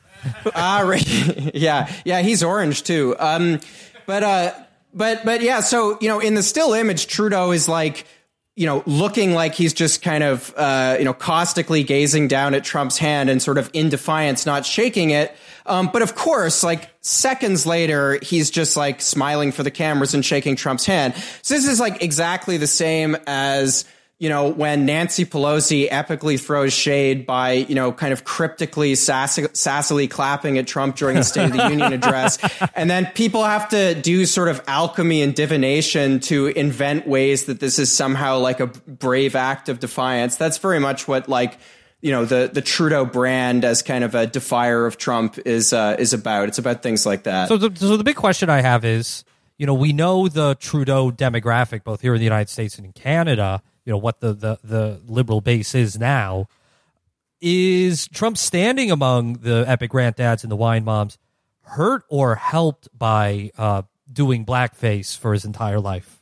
[0.55, 1.05] Ah, right.
[1.55, 3.15] yeah, yeah, he's orange too.
[3.19, 3.61] Um,
[4.07, 4.55] but uh,
[4.95, 5.61] but but yeah.
[5.61, 8.07] So you know, in the still image, Trudeau is like
[8.57, 12.64] you know looking like he's just kind of uh, you know caustically gazing down at
[12.64, 15.35] Trump's hand and sort of in defiance, not shaking it.
[15.67, 20.25] Um, but of course, like seconds later, he's just like smiling for the cameras and
[20.25, 21.14] shaking Trump's hand.
[21.43, 23.85] So this is like exactly the same as
[24.18, 29.42] you know, when Nancy Pelosi epically throws shade by, you know, kind of cryptically sassy,
[29.42, 32.38] sassily clapping at Trump during the State of the Union address.
[32.74, 37.59] And then people have to do sort of alchemy and divination to invent ways that
[37.59, 40.37] this is somehow like a brave act of defiance.
[40.37, 41.59] That's very much what like,
[42.00, 45.96] you know, the, the Trudeau brand as kind of a defier of Trump is, uh,
[45.98, 46.48] is about.
[46.48, 47.48] It's about things like that.
[47.48, 49.24] So the, so the big question I have is,
[49.59, 52.92] you know, we know the Trudeau demographic both here in the United States and in
[52.92, 53.61] Canada.
[53.85, 56.49] You know what the the, the liberal base is now.
[57.40, 61.18] Is Trump standing among the epic rant dads and the wine moms
[61.62, 66.20] hurt or helped by uh, doing blackface for his entire life?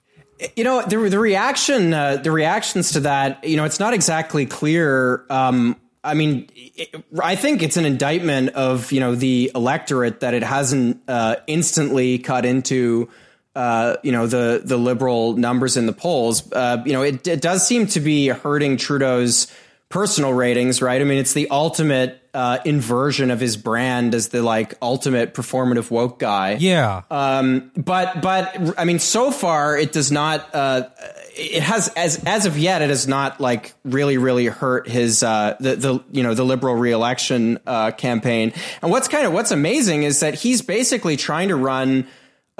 [0.57, 4.45] you know the the reaction uh, the reactions to that you know it's not exactly
[4.45, 10.21] clear um, I mean, it, I think it's an indictment of you know the electorate
[10.21, 13.09] that it hasn't uh, instantly cut into
[13.55, 16.51] uh, you know the the liberal numbers in the polls.
[16.53, 19.53] Uh, you know, it, it does seem to be hurting Trudeau's
[19.93, 21.01] personal ratings, right?
[21.01, 25.91] I mean, it's the ultimate uh, inversion of his brand as the like ultimate performative
[25.91, 26.55] woke guy.
[26.55, 27.03] Yeah.
[27.11, 30.55] Um, but but I mean, so far it does not.
[30.55, 30.89] Uh,
[31.35, 35.57] it has as as of yet, it has not like really really hurt his uh,
[35.61, 38.55] the the you know the liberal reelection uh, campaign.
[38.81, 42.07] And what's kind of what's amazing is that he's basically trying to run.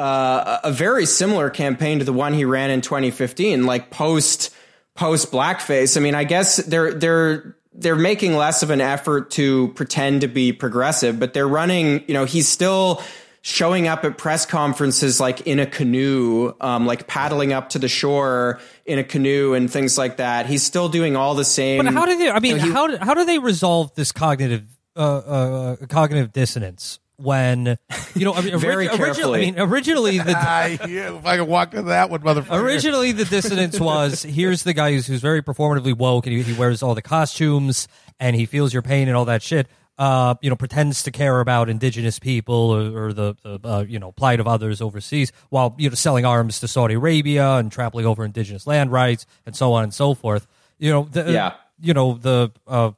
[0.03, 4.53] Uh, a very similar campaign to the one he ran in 2015, like post
[4.97, 5.97] post blackface.
[5.97, 10.29] I mean, I guess they're they're they're making less of an effort to pretend to
[10.29, 12.03] be progressive, but they're running.
[12.09, 13.01] You know, he's still
[13.43, 17.89] showing up at press conferences like in a canoe, um, like paddling up to the
[17.89, 20.47] shore in a canoe and things like that.
[20.47, 21.85] He's still doing all the same.
[21.85, 22.29] But how do they?
[22.31, 24.65] I mean, you know, he- how do- how do they resolve this cognitive
[24.97, 27.79] uh, uh, cognitive dissonance when
[28.15, 28.35] you know?
[28.35, 30.31] I mean, Very originally, I mean, originally the
[30.89, 32.61] yeah, if I can walk to that one, motherfucker.
[32.63, 36.53] Originally, the dissonance was here's the guy who's, who's very performatively woke and he, he
[36.53, 37.89] wears all the costumes
[38.21, 39.69] and he feels your pain and all that shit.
[39.99, 43.99] Uh, you know, pretends to care about indigenous people or, or the, the uh, you
[43.99, 48.07] know plight of others overseas, while you know selling arms to Saudi Arabia and trampling
[48.07, 50.47] over indigenous land rights and so on and so forth.
[50.79, 51.53] You know, the, Yeah.
[51.79, 52.93] you know the uh,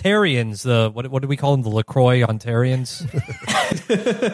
[0.00, 1.62] Ontarians, the what what do we call them?
[1.62, 3.06] The Lacroix Ontarians.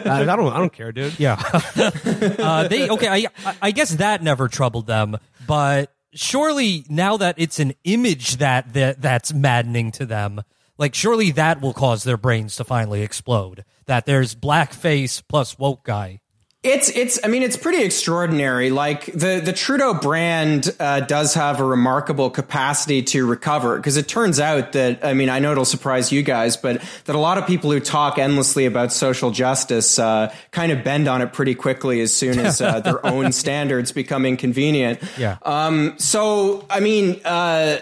[0.07, 0.53] I, I don't.
[0.53, 1.19] I don't care, dude.
[1.19, 1.41] Yeah.
[1.75, 3.25] uh, they okay.
[3.25, 8.73] I I guess that never troubled them, but surely now that it's an image that
[8.73, 10.41] that that's maddening to them,
[10.77, 13.63] like surely that will cause their brains to finally explode.
[13.85, 16.21] That there's blackface plus woke guy.
[16.63, 18.71] It's it's I mean it's pretty extraordinary.
[18.71, 24.07] Like the the Trudeau brand uh, does have a remarkable capacity to recover because it
[24.07, 27.37] turns out that I mean I know it'll surprise you guys, but that a lot
[27.37, 31.53] of people who talk endlessly about social justice uh, kind of bend on it pretty
[31.53, 34.99] quickly as soon as uh, their own standards become inconvenient.
[35.17, 35.37] Yeah.
[35.43, 35.93] Um.
[35.99, 37.21] So I mean.
[37.23, 37.79] Uh,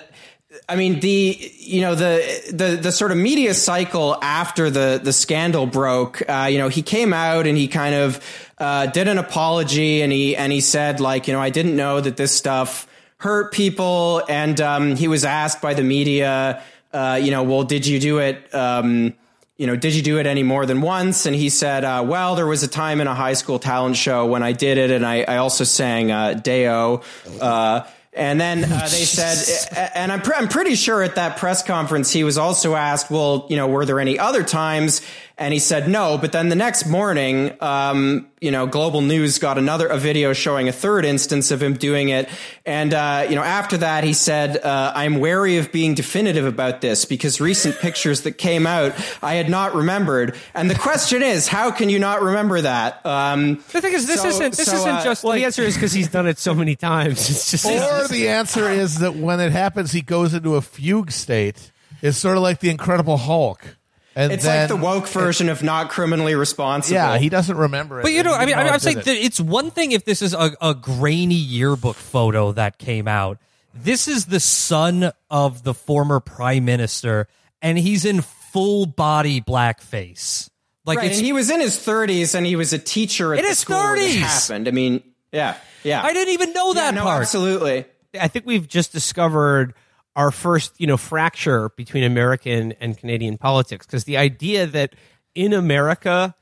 [0.69, 5.11] I mean the you know the the the sort of media cycle after the the
[5.11, 6.21] scandal broke.
[6.29, 8.21] Uh, you know he came out and he kind of
[8.57, 11.99] uh, did an apology and he and he said like you know I didn't know
[11.99, 12.87] that this stuff
[13.17, 16.61] hurt people and um, he was asked by the media
[16.93, 19.13] uh, you know well did you do it um,
[19.57, 21.25] you know, did you do it any more than once?
[21.25, 24.25] And he said, uh, well, there was a time in a high school talent show
[24.25, 27.01] when I did it, and I, I also sang uh, Day-O.
[27.39, 28.69] Uh, and then uh, they
[29.05, 33.09] said, and I'm, pre- I'm pretty sure at that press conference he was also asked,
[33.09, 35.01] well, you know, were there any other times?
[35.37, 36.17] And he said no.
[36.17, 40.69] But then the next morning, um, you know, Global News got another a video showing
[40.69, 42.29] a third instance of him doing it.
[42.63, 46.79] And uh, you know, after that, he said, uh, "I'm wary of being definitive about
[46.81, 51.47] this because recent pictures that came out I had not remembered." And the question is,
[51.47, 53.03] how can you not remember that?
[53.05, 55.45] Um, The thing is, this So- isn't this so, isn't uh, just Well, like the
[55.45, 57.27] answer is because he's done it so many times.
[57.29, 61.11] It's just Or the answer is that when it happens, he goes into a fugue
[61.11, 61.71] state
[62.03, 63.77] It's sort of like the Incredible Hulk.
[64.17, 66.95] And It's then, like the woke version of not criminally responsible.
[66.95, 68.03] Yeah, he doesn't remember it.
[68.03, 69.05] But you know, I mean, I- I'm saying it.
[69.05, 73.37] that it's one thing if this is a, a grainy yearbook photo that came out.
[73.73, 77.27] This is the son of the former prime minister,
[77.61, 80.49] and he's in full body blackface.
[80.85, 83.43] Like right, and he was in his 30s and he was a teacher at In
[83.43, 84.19] the his school where this 30s?
[84.21, 84.67] happened.
[84.67, 86.01] I mean, yeah, yeah.
[86.03, 87.21] I didn't even know Yeah, that no, part.
[87.23, 87.85] absolutely.
[88.17, 89.73] I think we've just discovered
[90.15, 94.95] our first, you know, fracture between American and Canadian politics because the idea that
[95.33, 96.35] in America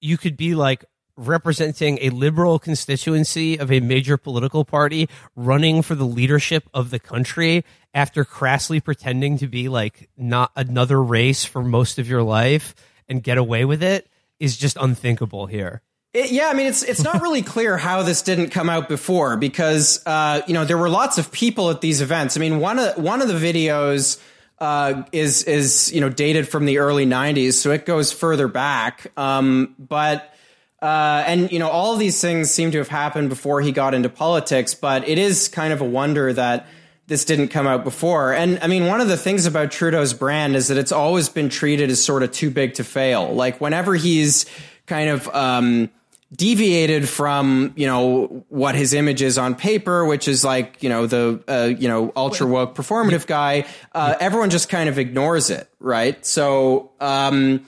[0.00, 0.84] you could be like
[1.16, 6.98] representing a liberal constituency of a major political party running for the leadership of the
[6.98, 12.74] country after crassly pretending to be like not another race for most of your life
[13.08, 14.08] and get away with it
[14.38, 15.80] is just unthinkable here.
[16.12, 19.36] It, yeah, I mean, it's it's not really clear how this didn't come out before
[19.36, 22.36] because uh, you know there were lots of people at these events.
[22.36, 24.20] I mean, one of one of the videos
[24.58, 29.12] uh, is is you know dated from the early '90s, so it goes further back.
[29.16, 30.34] Um, but
[30.80, 33.92] uh, and you know all of these things seem to have happened before he got
[33.92, 34.74] into politics.
[34.74, 36.66] But it is kind of a wonder that
[37.06, 38.32] this didn't come out before.
[38.32, 41.48] And I mean, one of the things about Trudeau's brand is that it's always been
[41.48, 43.32] treated as sort of too big to fail.
[43.32, 44.46] Like whenever he's
[44.86, 45.90] kind of um,
[46.32, 51.06] deviated from you know what his image is on paper, which is like you know
[51.06, 53.66] the uh, you know ultra woke performative guy.
[53.92, 56.24] Uh, everyone just kind of ignores it, right?
[56.24, 56.92] So.
[57.00, 57.66] Um,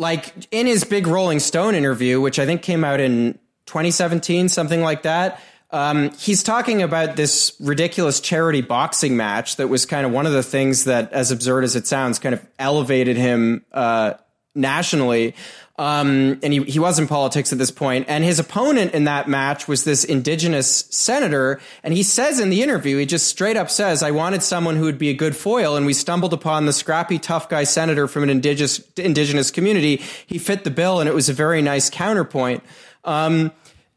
[0.00, 4.80] like in his big Rolling Stone interview, which I think came out in 2017, something
[4.80, 5.42] like that.
[5.70, 10.32] Um, he's talking about this ridiculous charity boxing match that was kind of one of
[10.32, 14.14] the things that, as absurd as it sounds, kind of elevated him uh,
[14.60, 15.34] nationally.
[15.80, 18.04] Um, and he, he was in politics at this point.
[18.06, 21.58] And his opponent in that match was this indigenous senator.
[21.82, 24.84] And he says in the interview, he just straight up says, I wanted someone who
[24.84, 25.76] would be a good foil.
[25.76, 30.02] And we stumbled upon the scrappy, tough guy senator from an indigenous, indigenous community.
[30.26, 32.62] He fit the bill and it was a very nice counterpoint.
[33.04, 33.50] Um,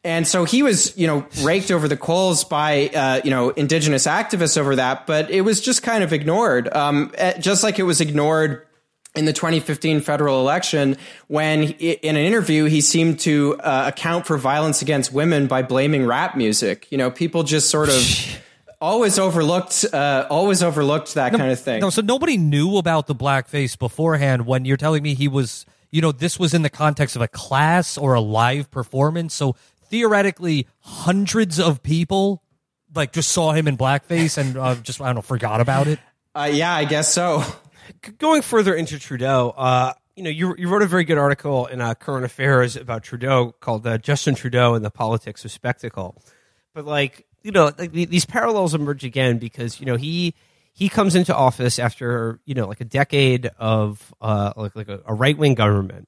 [0.05, 4.07] and so he was, you know, raked over the coals by, uh, you know, indigenous
[4.07, 6.73] activists over that, but it was just kind of ignored.
[6.73, 8.65] Um, eh, just like it was ignored
[9.15, 10.97] in the 2015 federal election
[11.27, 15.61] when he- in an interview he seemed to uh, account for violence against women by
[15.61, 18.01] blaming rap music you know people just sort of
[18.81, 23.15] always overlooked uh, always overlooked that kind of thing No, so nobody knew about the
[23.15, 27.15] blackface beforehand when you're telling me he was, you know, this was in the context
[27.15, 29.33] of a class or a live performance.
[29.33, 29.55] So
[29.89, 32.43] theoretically, hundreds of people
[32.95, 35.99] like just saw him in blackface and uh, just, I don't know, forgot about it.
[36.35, 37.43] uh, yeah i guess so
[38.17, 41.81] going further into Trudeau, uh, you know, you, you wrote a very good article in
[41.81, 46.21] uh, Current Affairs about Trudeau called uh, "Justin Trudeau and the Politics of Spectacle."
[46.73, 50.35] But like, you know, like, these parallels emerge again because you know he
[50.71, 55.01] he comes into office after you know like a decade of uh, like like a,
[55.05, 56.07] a right wing government.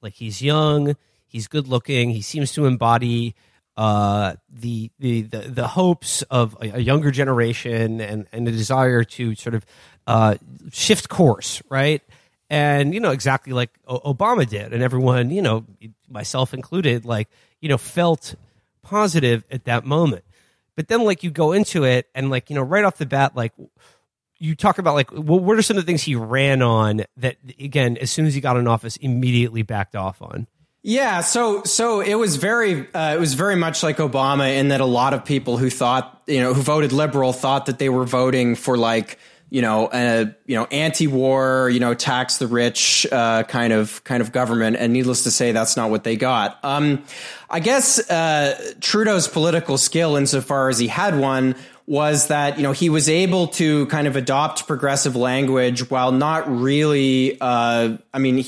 [0.00, 3.34] Like he's young, he's good looking, he seems to embody
[3.76, 9.04] uh, the, the the the hopes of a, a younger generation and and a desire
[9.04, 9.64] to sort of
[10.10, 10.34] uh,
[10.72, 12.02] shift course, right?
[12.50, 15.64] And you know exactly like o- Obama did, and everyone, you know,
[16.08, 17.28] myself included, like
[17.60, 18.34] you know, felt
[18.82, 20.24] positive at that moment.
[20.74, 23.36] But then, like you go into it, and like you know, right off the bat,
[23.36, 23.52] like
[24.38, 27.36] you talk about like what, what are some of the things he ran on that
[27.60, 30.48] again, as soon as he got in office, immediately backed off on.
[30.82, 34.80] Yeah, so so it was very uh, it was very much like Obama in that
[34.80, 38.06] a lot of people who thought you know who voted liberal thought that they were
[38.06, 39.18] voting for like
[39.50, 44.22] you know a you know anti-war you know tax the rich uh, kind of kind
[44.22, 44.76] of government.
[44.76, 46.58] And needless to say that's not what they got.
[46.64, 47.04] Um,
[47.48, 51.56] I guess uh, Trudeau's political skill insofar as he had one
[51.90, 56.48] was that you know he was able to kind of adopt progressive language while not
[56.48, 58.44] really uh, i mean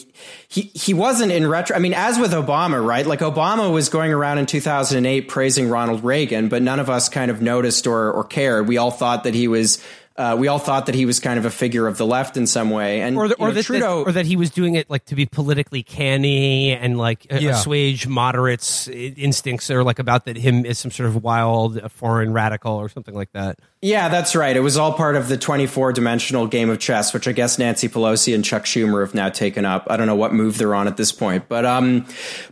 [0.46, 3.04] he, he wasn't in retro i mean as with obama right?
[3.04, 7.32] Like obama was going around in 2008 praising ronald reagan but none of us kind
[7.32, 8.68] of noticed or or cared.
[8.68, 9.82] We all thought that he was
[10.16, 12.46] uh, we all thought that he was kind of a figure of the left in
[12.46, 14.74] some way, and or, the, or know, that, Trudeau, that, or that he was doing
[14.74, 17.50] it like to be politically canny and like uh, Yeah.
[17.52, 22.32] assuage moderates' instincts or like about that him as some sort of wild uh, foreign
[22.32, 23.58] radical or something like that.
[23.84, 24.56] Yeah, that's right.
[24.56, 27.88] It was all part of the 24 dimensional game of chess, which I guess Nancy
[27.88, 29.88] Pelosi and Chuck Schumer have now taken up.
[29.90, 32.06] I don't know what move they're on at this point, but, um,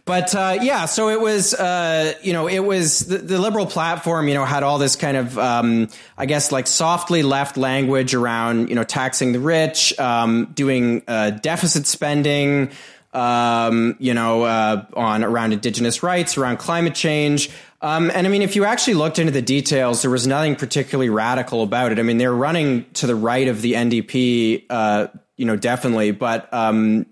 [0.04, 4.26] but, uh, yeah, so it was, uh, you know, it was the, the liberal platform,
[4.26, 5.88] you know, had all this kind of, um,
[6.18, 11.30] I guess like softly left language around, you know, taxing the rich, um, doing, uh,
[11.30, 12.72] deficit spending,
[13.12, 17.50] um, you know, uh, on around indigenous rights, around climate change.
[17.82, 21.08] Um, and I mean, if you actually looked into the details, there was nothing particularly
[21.08, 21.98] radical about it.
[21.98, 25.06] I mean, they're running to the right of the NDP, uh,
[25.36, 26.10] you know, definitely.
[26.10, 27.06] But, um,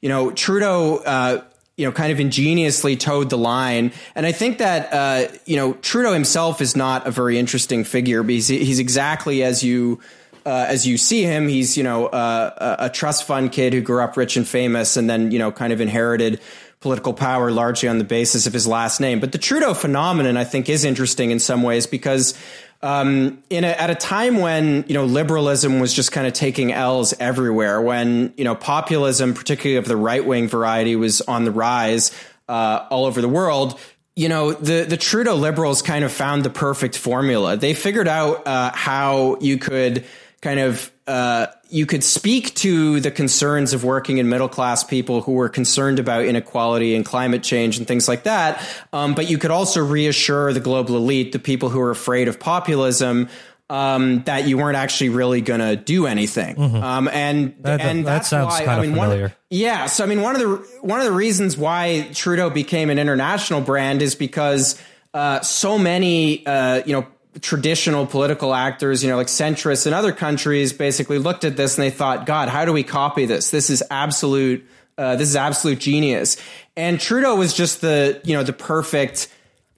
[0.00, 1.42] you know, Trudeau, uh,
[1.76, 3.92] you know, kind of ingeniously toed the line.
[4.14, 8.22] And I think that, uh, you know, Trudeau himself is not a very interesting figure
[8.22, 9.98] because he's exactly as you,
[10.44, 14.02] uh, as you see him, he's you know uh, a trust fund kid who grew
[14.02, 16.40] up rich and famous, and then you know kind of inherited
[16.82, 19.20] political power largely on the basis of his last name.
[19.20, 22.34] But the Trudeau phenomenon, I think, is interesting in some ways because
[22.82, 26.72] um, in a, at a time when you know liberalism was just kind of taking
[26.72, 31.52] L's everywhere, when you know populism, particularly of the right wing variety, was on the
[31.52, 32.10] rise
[32.48, 33.80] uh, all over the world
[34.14, 37.56] you know the the Trudeau liberals kind of found the perfect formula.
[37.56, 40.04] They figured out uh, how you could
[40.42, 45.22] kind of uh, you could speak to the concerns of working and middle class people
[45.22, 48.62] who were concerned about inequality and climate change and things like that.
[48.92, 52.38] Um, but you could also reassure the global elite, the people who are afraid of
[52.38, 53.28] populism,
[53.70, 56.56] um, that you weren't actually really going to do anything.
[56.56, 56.76] Mm-hmm.
[56.76, 59.22] Um, and that, and that that's sounds why, kind I mean, of familiar.
[59.22, 59.86] One, yeah.
[59.86, 60.48] So I mean, one of the
[60.82, 64.80] one of the reasons why Trudeau became an international brand is because
[65.14, 67.06] uh, so many uh, you know
[67.40, 71.84] traditional political actors, you know, like centrists in other countries basically looked at this and
[71.84, 73.50] they thought, God, how do we copy this?
[73.50, 74.66] This is absolute,
[74.98, 76.36] uh, this is absolute genius.
[76.76, 79.28] And Trudeau was just the, you know, the perfect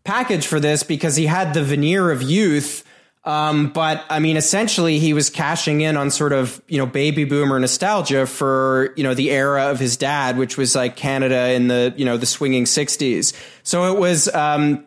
[0.03, 2.85] package for this because he had the veneer of youth.
[3.25, 7.25] Um, but I mean, essentially, he was cashing in on sort of you know baby
[7.25, 11.69] boomer nostalgia for you know the era of his dad, which was like Canada in
[11.69, 13.33] the you know the swinging '60s.
[13.63, 14.87] So it was um,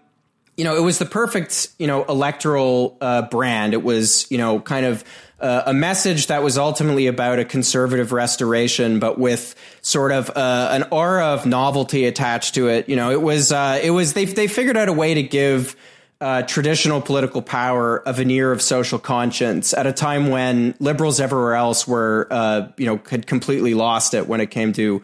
[0.58, 3.74] you know, it was the perfect, you know, electoral uh, brand.
[3.74, 5.04] It was, you know, kind of
[5.40, 10.70] uh, a message that was ultimately about a conservative restoration, but with sort of uh,
[10.72, 12.90] an aura of novelty attached to it.
[12.90, 15.76] You know, it was, uh, it was, they, they figured out a way to give
[16.20, 21.54] uh, traditional political power a veneer of social conscience at a time when liberals everywhere
[21.54, 25.04] else were, uh, you know, had completely lost it when it came to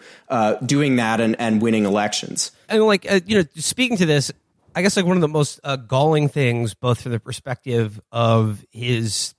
[0.66, 2.50] doing that and, and winning elections.
[2.68, 4.32] And like, you know, speaking to this,
[4.76, 8.66] I guess like one of the most uh, galling things, both from the perspective of
[8.72, 9.36] his,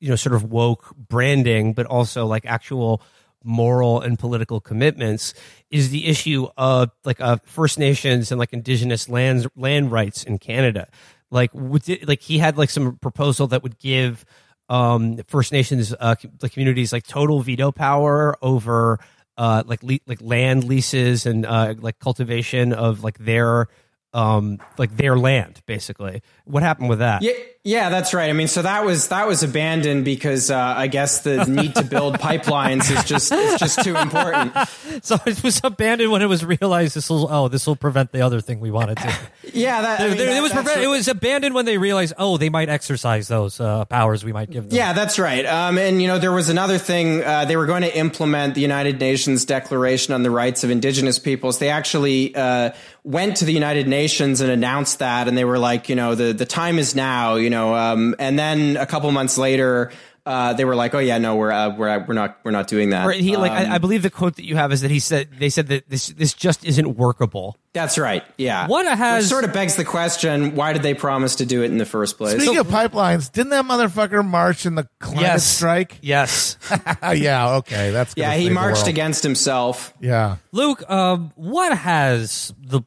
[0.00, 3.02] you know, sort of woke branding, but also like actual
[3.44, 5.34] moral and political commitments,
[5.70, 10.38] is the issue of like uh, First Nations and like Indigenous lands land rights in
[10.38, 10.88] Canada.
[11.30, 11.50] Like,
[11.86, 14.24] it, like he had like some proposal that would give
[14.68, 18.98] um, First Nations uh, the communities like total veto power over
[19.36, 23.68] uh, like le- like land leases and uh, like cultivation of like their
[24.12, 26.22] um like their land basically.
[26.44, 27.22] What happened with that?
[27.22, 27.32] Yeah
[27.62, 28.30] yeah that's right.
[28.30, 31.84] I mean so that was that was abandoned because uh, i guess the need to
[31.84, 34.54] build pipelines is just is just too important.
[35.02, 38.22] So it was abandoned when it was realized this will oh this will prevent the
[38.22, 39.14] other thing we wanted to.
[39.52, 42.36] Yeah that, I mean, that, it was prevent, it was abandoned when they realized oh
[42.36, 44.76] they might exercise those uh, powers we might give them.
[44.76, 45.44] Yeah that's right.
[45.46, 48.60] Um, and you know there was another thing uh, they were going to implement the
[48.60, 51.58] united nations declaration on the rights of indigenous peoples.
[51.58, 52.72] They actually uh,
[53.04, 56.32] went to the United Nations and announced that, and they were like, you know, the
[56.32, 57.74] the time is now, you know.
[57.74, 59.90] Um, and then a couple months later,
[60.26, 62.90] uh, they were like, "Oh yeah, no, we're uh, we're we're not we're not doing
[62.90, 64.98] that." He like I, I, um, believe the quote that you have is that he
[64.98, 67.56] said they said that this this just isn't workable.
[67.72, 68.22] That's right.
[68.36, 68.66] Yeah.
[68.66, 71.70] What has Which sort of begs the question: Why did they promise to do it
[71.70, 72.34] in the first place?
[72.34, 75.46] Speaking so, of pipelines, didn't that motherfucker march in the climate yes.
[75.46, 75.98] strike?
[76.02, 76.58] Yes.
[77.14, 77.56] yeah.
[77.56, 77.90] Okay.
[77.90, 78.34] That's yeah.
[78.34, 79.94] He marched against himself.
[80.00, 80.36] Yeah.
[80.52, 82.82] Luke, um, what has the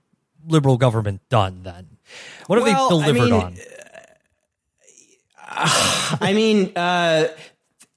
[0.48, 1.98] liberal government done then?
[2.48, 3.58] What have well, they delivered I mean, on?
[5.48, 7.28] Uh, I mean, uh,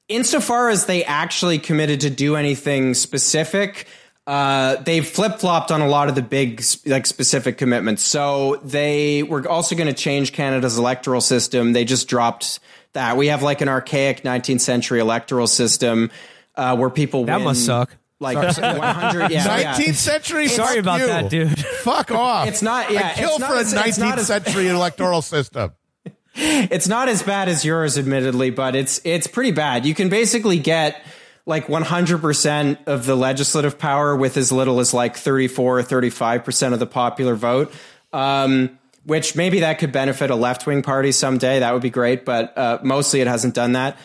[0.09, 3.86] insofar as they actually committed to do anything specific,
[4.26, 8.03] uh, they've flip flopped on a lot of the big, like specific commitments.
[8.03, 11.72] So they were also going to change Canada's electoral system.
[11.72, 12.59] They just dropped
[12.92, 13.16] that.
[13.16, 16.11] We have like an archaic 19th century electoral system
[16.57, 17.44] uh, where people that win.
[17.44, 20.48] must suck like 100 yeah, 19th century?
[20.48, 21.06] sorry about you.
[21.06, 21.58] that dude.
[21.82, 22.48] Fuck off.
[22.48, 25.72] It's not yeah I kill for a 19th century electoral system.
[26.34, 29.84] It's not as bad as yours admittedly but it's it's pretty bad.
[29.84, 31.02] You can basically get
[31.48, 36.80] like 100% of the legislative power with as little as like 34 or 35% of
[36.80, 37.72] the popular vote
[38.12, 41.60] um, which maybe that could benefit a left-wing party someday.
[41.60, 43.98] That would be great but uh, mostly it hasn't done that.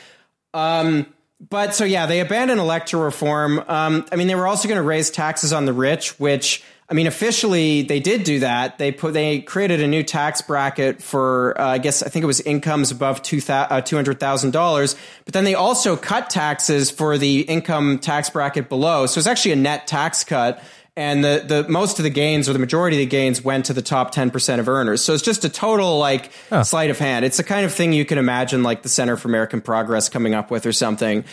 [0.54, 1.08] Um,
[1.50, 3.64] but so yeah, they abandoned electoral reform.
[3.68, 6.94] Um, I mean, they were also going to raise taxes on the rich, which I
[6.94, 8.78] mean, officially they did do that.
[8.78, 12.28] They put they created a new tax bracket for uh, I guess I think it
[12.28, 14.96] was incomes above two uh, hundred thousand dollars.
[15.26, 19.06] But then they also cut taxes for the income tax bracket below.
[19.06, 20.62] So it's actually a net tax cut.
[20.98, 23.74] And the the most of the gains or the majority of the gains went to
[23.74, 25.02] the top 10% of earners.
[25.02, 26.32] So it's just a total like
[26.64, 27.24] sleight of hand.
[27.26, 30.34] It's the kind of thing you can imagine like the Center for American Progress coming
[30.34, 31.24] up with or something.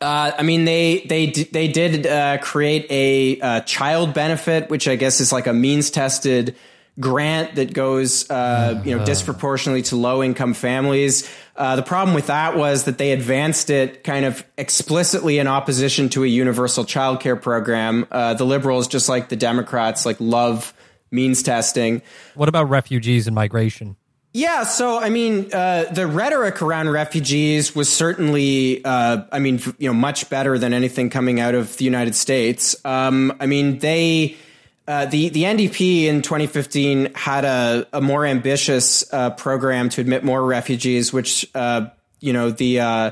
[0.00, 4.96] Uh, I mean, they they they did uh, create a uh, child benefit, which I
[4.96, 6.54] guess is like a means tested
[6.98, 11.30] grant that goes uh, you know disproportionately to low income families.
[11.54, 16.08] Uh, the problem with that was that they advanced it kind of explicitly in opposition
[16.10, 18.06] to a universal child care program.
[18.10, 20.74] Uh, the liberals, just like the Democrats, like love
[21.10, 22.02] means testing.
[22.34, 23.96] What about refugees and migration?
[24.32, 29.88] Yeah, so I mean, uh, the rhetoric around refugees was certainly, uh, I mean, you
[29.88, 32.76] know, much better than anything coming out of the United States.
[32.84, 34.36] Um, I mean, they,
[34.86, 40.24] uh, the the NDP in 2015 had a, a more ambitious uh, program to admit
[40.24, 41.88] more refugees, which uh,
[42.20, 42.80] you know the.
[42.80, 43.10] Uh,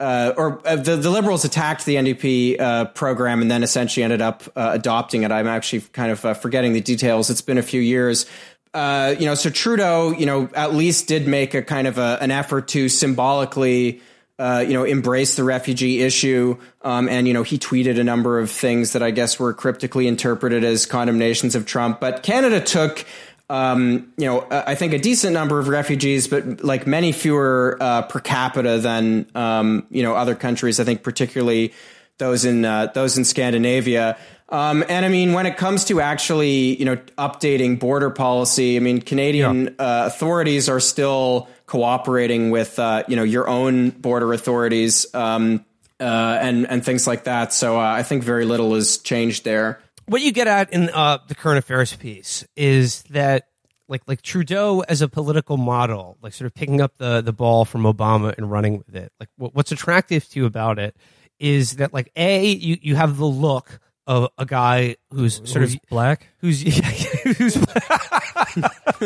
[0.00, 5.32] or the, the liberals attacked the NDP program and then essentially ended up adopting it.
[5.32, 7.30] I'm actually kind of forgetting the details.
[7.30, 8.26] It's been a few years,
[8.74, 12.18] uh, you know, so Trudeau, you know, at least did make a kind of a,
[12.20, 14.02] an effort to symbolically,
[14.38, 16.56] uh, you know, embrace the refugee issue.
[16.82, 20.08] Um, and, you know, he tweeted a number of things that I guess were cryptically
[20.08, 22.00] interpreted as condemnations of Trump.
[22.00, 23.04] But Canada took,
[23.48, 28.02] um, you know, I think a decent number of refugees, but like many fewer uh,
[28.02, 30.80] per capita than, um, you know, other countries.
[30.80, 31.72] I think particularly
[32.18, 34.16] those in uh, those in Scandinavia.
[34.48, 38.80] Um, and I mean, when it comes to actually, you know, updating border policy, I
[38.80, 39.70] mean, Canadian yeah.
[39.78, 45.64] uh, authorities are still cooperating with, uh, you know, your own border authorities um,
[46.00, 47.52] uh, and and things like that.
[47.52, 49.80] So uh, I think very little has changed there.
[50.06, 53.48] What you get at in uh, the current affairs piece is that
[53.88, 57.64] like like Trudeau as a political model, like sort of picking up the the ball
[57.64, 59.12] from Obama and running with it.
[59.18, 60.96] Like what's attractive to you about it
[61.38, 65.74] is that like a you you have the look of a guy who's sort who's
[65.74, 66.62] of black, who's
[67.36, 67.56] who's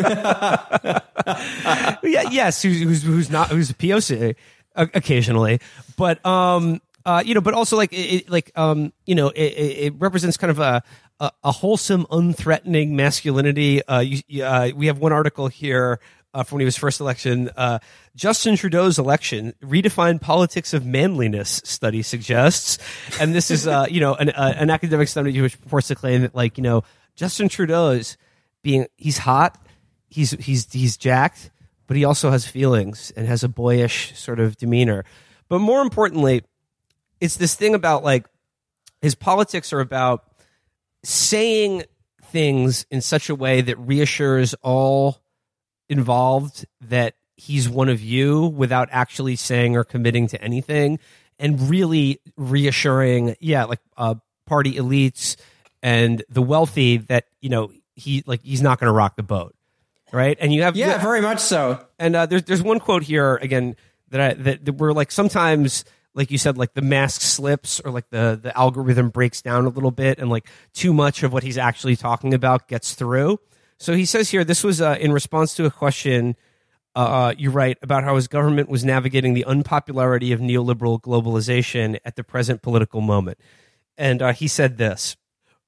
[2.03, 4.34] yeah, yes, who's, who's who's not who's a POC
[4.74, 5.61] occasionally,
[5.96, 9.94] but um uh you know, but also like it, like um you know it, it
[9.99, 10.82] represents kind of a
[11.20, 13.82] a, a wholesome, unthreatening masculinity.
[13.84, 16.01] Uh, you, uh, we have one article here
[16.35, 17.51] uh, from when he was first election.
[17.57, 17.79] Uh,
[18.14, 21.61] Justin Trudeau's election redefined politics of manliness.
[21.64, 22.79] Study suggests,
[23.20, 26.22] and this is uh, you know an, uh, an academic study which purports to claim
[26.22, 26.83] that like you know
[27.16, 28.16] Justin Trudeau is
[28.62, 29.59] being he's hot,
[30.09, 31.51] he's he's he's jacked,
[31.87, 35.05] but he also has feelings and has a boyish sort of demeanor.
[35.49, 36.43] But more importantly,
[37.20, 38.26] it's this thing about like
[39.01, 40.24] his politics are about
[41.05, 41.85] saying
[42.24, 45.18] things in such a way that reassures all
[45.89, 50.99] involved that he's one of you without actually saying or committing to anything
[51.39, 54.14] and really reassuring yeah like uh,
[54.47, 55.36] party elites
[55.82, 59.55] and the wealthy that you know he like he's not going to rock the boat
[60.12, 60.36] right?
[60.41, 61.84] And you have yeah you, very much so.
[61.99, 63.76] And uh, there's there's one quote here again
[64.11, 65.84] that I that, that we're like sometimes
[66.14, 69.68] like you said like the mask slips or like the the algorithm breaks down a
[69.68, 73.39] little bit and like too much of what he's actually talking about gets through
[73.79, 76.37] so he says here this was uh, in response to a question
[76.99, 81.97] uh, uh, you write about how his government was navigating the unpopularity of neoliberal globalization
[82.05, 83.39] at the present political moment.
[83.97, 85.16] And uh, he said this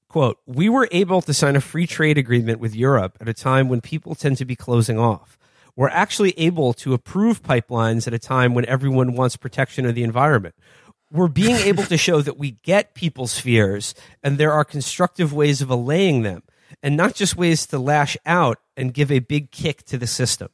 [0.09, 3.69] quote, We were able to sign a free trade agreement with Europe at a time
[3.69, 5.39] when people tend to be closing off.
[5.77, 10.03] We're actually able to approve pipelines at a time when everyone wants protection of the
[10.03, 10.57] environment.
[11.13, 15.63] We're being able to show that we get people's fears and there are constructive ways
[15.63, 16.43] of allaying them
[16.83, 20.49] and not just ways to lash out and give a big kick to the system.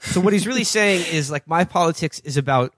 [0.00, 2.74] So what he's really saying is like my politics is about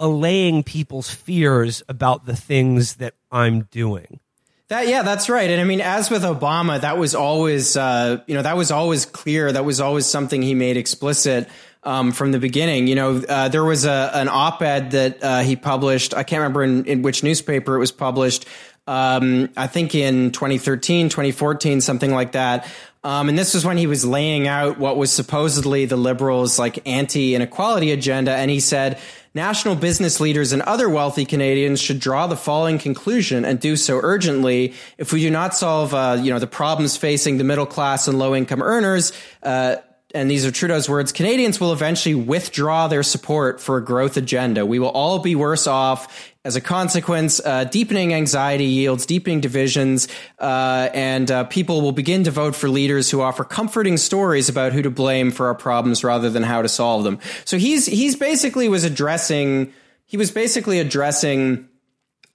[0.00, 4.20] allaying people's fears about the things that I'm doing.
[4.68, 5.50] That yeah, that's right.
[5.50, 9.04] And I mean, as with Obama, that was always uh, you know that was always
[9.04, 9.52] clear.
[9.52, 11.46] That was always something he made explicit
[11.82, 12.86] um, from the beginning.
[12.86, 16.14] You know, uh, there was a an op-ed that uh, he published.
[16.14, 18.46] I can't remember in, in which newspaper it was published
[18.86, 22.66] um, I think in 2013, 2014, something like that.
[23.04, 26.86] Um, and this was when he was laying out what was supposedly the liberals' like
[26.86, 28.32] anti inequality agenda.
[28.32, 28.98] And he said,
[29.34, 33.98] national business leaders and other wealthy Canadians should draw the following conclusion and do so
[34.02, 34.74] urgently.
[34.98, 38.18] If we do not solve, uh, you know, the problems facing the middle class and
[38.18, 39.12] low income earners,
[39.42, 39.76] uh,
[40.14, 44.66] and these are Trudeau's words, Canadians will eventually withdraw their support for a growth agenda.
[44.66, 50.08] We will all be worse off as a consequence, uh, deepening anxiety yields deepening divisions,
[50.40, 54.72] uh, and uh, people will begin to vote for leaders who offer comforting stories about
[54.72, 57.20] who to blame for our problems rather than how to solve them.
[57.44, 59.72] So he's he's basically was addressing
[60.06, 61.68] he was basically addressing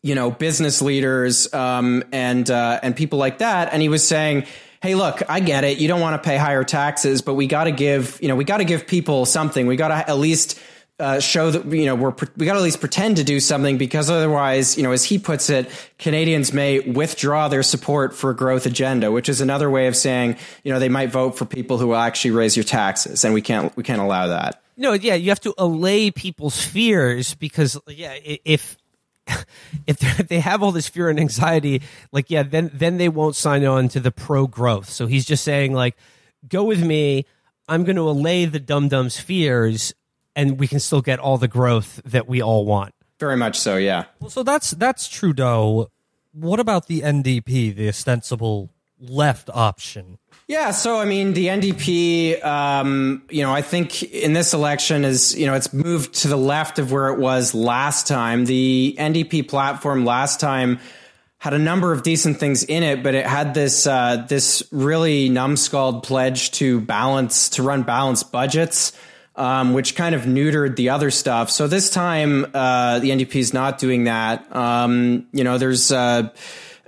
[0.02, 4.46] you know, business leaders um, and uh, and people like that, and he was saying,
[4.82, 5.80] "Hey, look, I get it.
[5.80, 8.46] You don't want to pay higher taxes, but we got to give, you know, we
[8.46, 9.68] got to give people something.
[9.68, 10.60] We got to at least."
[11.00, 13.78] Uh, show that you know we're we got to at least pretend to do something
[13.78, 15.70] because otherwise, you know, as he puts it,
[16.00, 20.38] Canadians may withdraw their support for a growth agenda, which is another way of saying
[20.64, 23.44] you know they might vote for people who will actually raise your taxes, and we
[23.44, 24.64] can't we can't allow that.
[24.76, 28.76] No, yeah, you have to allay people's fears because yeah, if
[29.88, 31.82] if if they have all this fear and anxiety,
[32.12, 34.90] like yeah, then then they won't sign on to the pro growth.
[34.90, 35.96] So he's just saying like,
[36.48, 37.26] go with me.
[37.70, 39.94] I'm going to allay the dum dums' fears,
[40.38, 42.94] and we can still get all the growth that we all want.
[43.20, 44.06] Very much so, yeah.
[44.22, 45.90] Well, so that's that's Trudeau.
[46.32, 48.70] What about the NDP, the ostensible
[49.00, 50.20] left option?
[50.48, 55.36] Yeah, so I mean, the NDP, um, you know, I think in this election is,
[55.36, 58.46] you know, it's moved to the left of where it was last time.
[58.46, 60.80] The NDP platform last time
[61.40, 65.30] had a number of decent things in it, but it had this uh, this really
[65.30, 68.94] numbskulled pledge to balance to run balanced budgets.
[69.38, 71.52] Um, which kind of neutered the other stuff.
[71.52, 74.44] So this time, uh, the NDP is not doing that.
[74.56, 76.30] Um, you know, there's uh,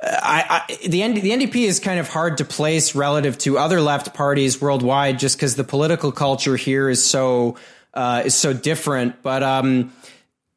[0.02, 3.82] I, I, the ND, the NDP is kind of hard to place relative to other
[3.82, 7.58] left parties worldwide, just because the political culture here is so
[7.94, 9.22] uh, is so different.
[9.22, 9.94] But um,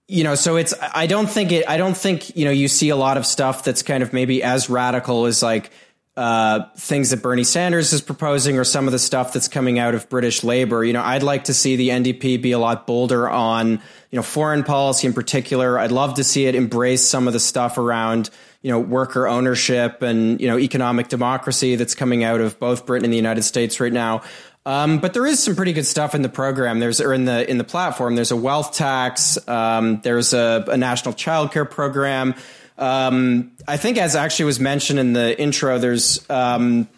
[0.06, 1.68] you know, so it's I don't think it.
[1.68, 4.42] I don't think you know you see a lot of stuff that's kind of maybe
[4.42, 5.70] as radical as like
[6.16, 9.94] uh, things that Bernie Sanders is proposing or some of the stuff that's coming out
[9.94, 10.84] of British Labour.
[10.84, 14.22] You know, I'd like to see the NDP be a lot bolder on, you know,
[14.22, 15.78] foreign policy in particular.
[15.78, 18.28] I'd love to see it embrace some of the stuff around,
[18.60, 23.06] you know, worker ownership and, you know, economic democracy that's coming out of both Britain
[23.06, 24.22] and the United States right now.
[24.66, 26.78] Um, but there is some pretty good stuff in the program.
[26.78, 28.14] There's or in the in the platform.
[28.14, 29.36] There's a wealth tax.
[29.48, 32.36] Um, there's a, a national childcare program.
[32.78, 36.88] Um, I think, as actually was mentioned in the intro, there's um,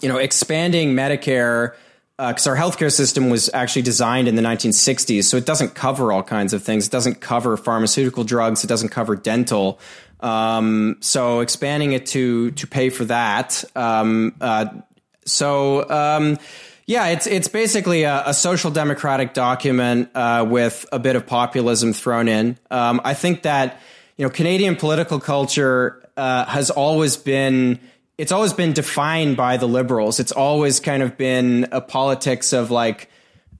[0.00, 1.74] you know expanding Medicare
[2.18, 6.12] because uh, our healthcare system was actually designed in the 1960s, so it doesn't cover
[6.12, 6.86] all kinds of things.
[6.86, 8.62] It doesn't cover pharmaceutical drugs.
[8.62, 9.80] It doesn't cover dental.
[10.20, 13.64] Um, so expanding it to to pay for that.
[13.74, 14.66] Um, uh,
[15.24, 15.88] so.
[15.88, 16.38] Um,
[16.84, 21.92] yeah, it's it's basically a, a social democratic document uh, with a bit of populism
[21.92, 22.58] thrown in.
[22.70, 23.80] Um, I think that
[24.16, 27.80] you know Canadian political culture uh, has always been
[28.18, 30.20] it's always been defined by the liberals.
[30.20, 33.08] It's always kind of been a politics of like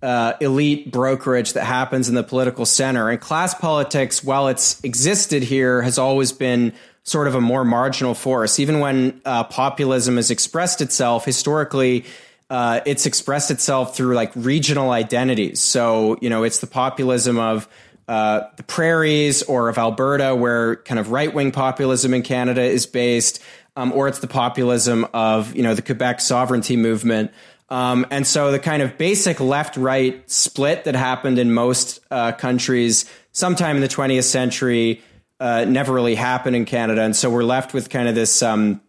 [0.03, 3.09] uh, elite brokerage that happens in the political center.
[3.09, 6.73] And class politics, while it's existed here, has always been
[7.05, 8.61] sort of a more marginal force.
[8.61, 12.05] Even when uh, populism has expressed itself historically,
[12.51, 15.61] uh, it's expressed itself through like regional identities.
[15.61, 17.69] So, you know, it's the populism of
[18.13, 22.85] uh, the prairies or of Alberta, where kind of right wing populism in Canada is
[22.85, 23.43] based,
[23.75, 27.31] um, or it's the populism of, you know, the Quebec sovereignty movement.
[27.71, 32.33] Um, and so the kind of basic left right split that happened in most uh,
[32.33, 35.01] countries sometime in the 20th century
[35.41, 37.01] uh, never really happened in Canada.
[37.01, 38.83] And so we're left with kind of this, um,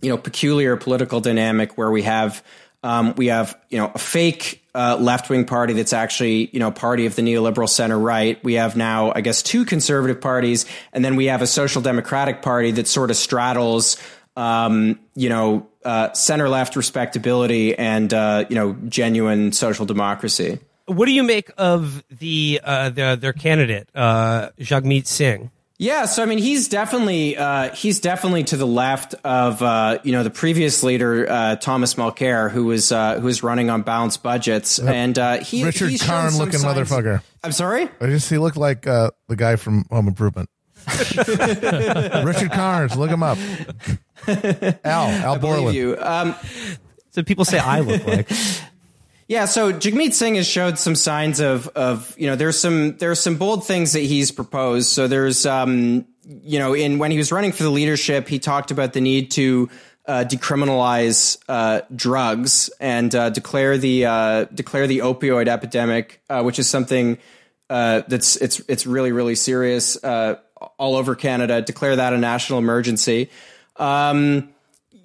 [0.00, 2.44] you know, peculiar political dynamic where we have
[2.88, 6.70] um, we have you know a fake uh, left wing party that's actually you know
[6.70, 8.42] party of the neoliberal center right.
[8.42, 10.64] We have now I guess two conservative parties,
[10.94, 13.98] and then we have a social democratic party that sort of straddles
[14.36, 20.58] um, you know uh, center left respectability and uh, you know genuine social democracy.
[20.86, 25.50] What do you make of the uh, the their candidate uh, Jagmeet Singh?
[25.80, 30.10] Yeah, so I mean, he's definitely uh, he's definitely to the left of uh, you
[30.10, 34.24] know the previous leader uh, Thomas Mulcair, who was uh, who was running on balanced
[34.24, 37.22] budgets, and uh, he Richard he's shown Karn looking signs- motherfucker.
[37.44, 37.88] I'm sorry.
[38.00, 40.50] I just he looked like uh, the guy from Home Improvement.
[41.16, 43.38] Richard Carnes, look him up.
[44.26, 45.76] Al Al I Borland.
[45.76, 45.96] you.
[46.00, 46.34] Um,
[47.10, 48.28] So people say I look like.
[49.28, 53.20] Yeah, so Jagmeet Singh has showed some signs of of you know there's some there's
[53.20, 54.88] some bold things that he's proposed.
[54.88, 58.70] So there's um you know in when he was running for the leadership, he talked
[58.70, 59.68] about the need to
[60.06, 66.58] uh, decriminalize uh, drugs and uh, declare the uh, declare the opioid epidemic, uh, which
[66.58, 67.18] is something
[67.68, 71.60] uh, that's it's it's really really serious all over Canada.
[71.60, 73.28] Declare that a national emergency.
[73.76, 74.54] Um,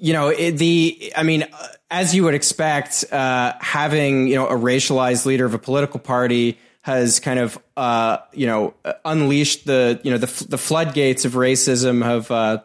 [0.04, 1.46] you know it, the i mean
[1.94, 6.58] as you would expect uh, having you know a racialized leader of a political party
[6.82, 8.74] has kind of uh, you know
[9.06, 12.58] unleashed the you know the, the floodgates of racism have uh,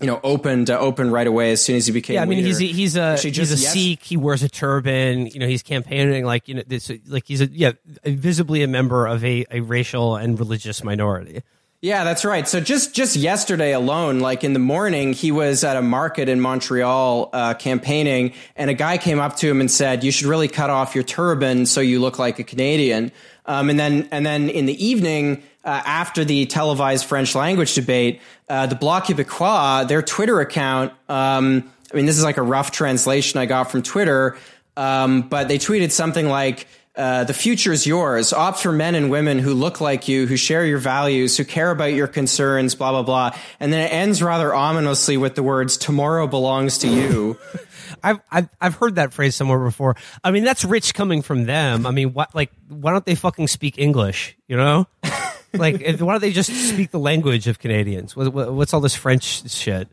[0.00, 2.38] you know opened uh, open right away as soon as he became Yeah, I mean
[2.38, 2.48] leader.
[2.48, 4.02] he's a, he's a Actually, he's a yes- Sikh.
[4.02, 5.26] He wears a turban.
[5.26, 7.72] You know, he's campaigning like you know this like he's a yeah
[8.04, 11.42] visibly a member of a, a racial and religious minority.
[11.82, 12.46] Yeah, that's right.
[12.46, 16.38] So just just yesterday alone, like in the morning, he was at a market in
[16.38, 20.48] Montreal uh, campaigning, and a guy came up to him and said, "You should really
[20.48, 23.12] cut off your turban so you look like a Canadian."
[23.46, 28.20] Um, and then and then in the evening, uh, after the televised French language debate,
[28.50, 30.92] uh, the Bloc Québécois, their Twitter account.
[31.08, 34.36] Um, I mean, this is like a rough translation I got from Twitter,
[34.76, 36.66] um, but they tweeted something like.
[37.00, 38.30] Uh, the future is yours.
[38.30, 41.70] Opt for men and women who look like you, who share your values, who care
[41.70, 43.30] about your concerns, blah, blah, blah.
[43.58, 47.38] And then it ends rather ominously with the words, tomorrow belongs to you.
[48.02, 49.96] I've, I've I've heard that phrase somewhere before.
[50.22, 51.86] I mean, that's rich coming from them.
[51.86, 54.36] I mean, what like why don't they fucking speak English?
[54.46, 54.86] You know,
[55.54, 58.14] like why don't they just speak the language of Canadians?
[58.14, 59.88] What, what, what's all this French shit?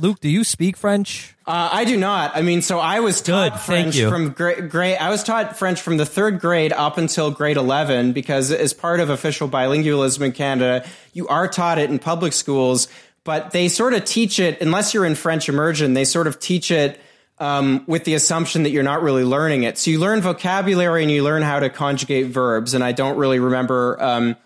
[0.00, 1.34] Luke, do you speak French?
[1.46, 2.36] Uh, I do not.
[2.36, 4.98] I mean, so I was taught Good, French from grade, grade.
[4.98, 9.00] I was taught French from the third grade up until grade eleven because, as part
[9.00, 12.88] of official bilingualism in Canada, you are taught it in public schools,
[13.24, 15.94] but they sort of teach it unless you're in French immersion.
[15.94, 17.00] They sort of teach it
[17.38, 19.78] um, with the assumption that you're not really learning it.
[19.78, 22.74] So you learn vocabulary and you learn how to conjugate verbs.
[22.74, 23.96] And I don't really remember.
[24.02, 24.36] Um,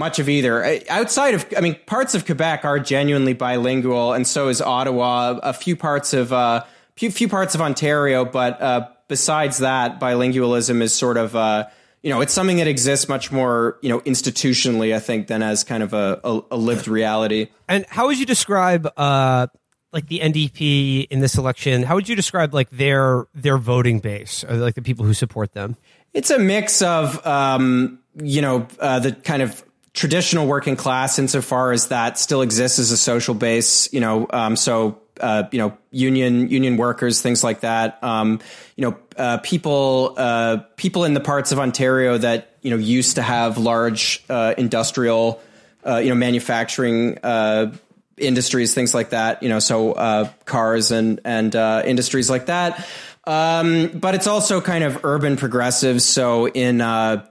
[0.00, 0.80] much of either.
[0.88, 5.38] Outside of, I mean, parts of Quebec are genuinely bilingual, and so is Ottawa.
[5.42, 6.64] A few parts of, uh,
[6.96, 11.66] few, few parts of Ontario, but uh, besides that, bilingualism is sort of, uh,
[12.02, 15.64] you know, it's something that exists much more, you know, institutionally, I think, than as
[15.64, 17.48] kind of a, a, a lived reality.
[17.68, 19.48] And how would you describe uh
[19.92, 21.82] like the NDP in this election?
[21.82, 25.52] How would you describe like their their voting base or like the people who support
[25.52, 25.76] them?
[26.14, 29.62] It's a mix of, um, you know, uh, the kind of
[29.92, 34.56] traditional working class insofar as that still exists as a social base, you know, um,
[34.56, 38.02] so, uh, you know, union, union workers, things like that.
[38.02, 38.40] Um,
[38.76, 43.16] you know, uh, people, uh, people in the parts of Ontario that, you know, used
[43.16, 45.40] to have large, uh, industrial,
[45.84, 47.72] uh, you know, manufacturing, uh,
[48.16, 51.54] industries, things like that, you know, so, cars and, and,
[51.86, 52.86] industries like that.
[53.26, 56.04] Um, but it's also kind of urban progressives.
[56.04, 57.26] So in, uh,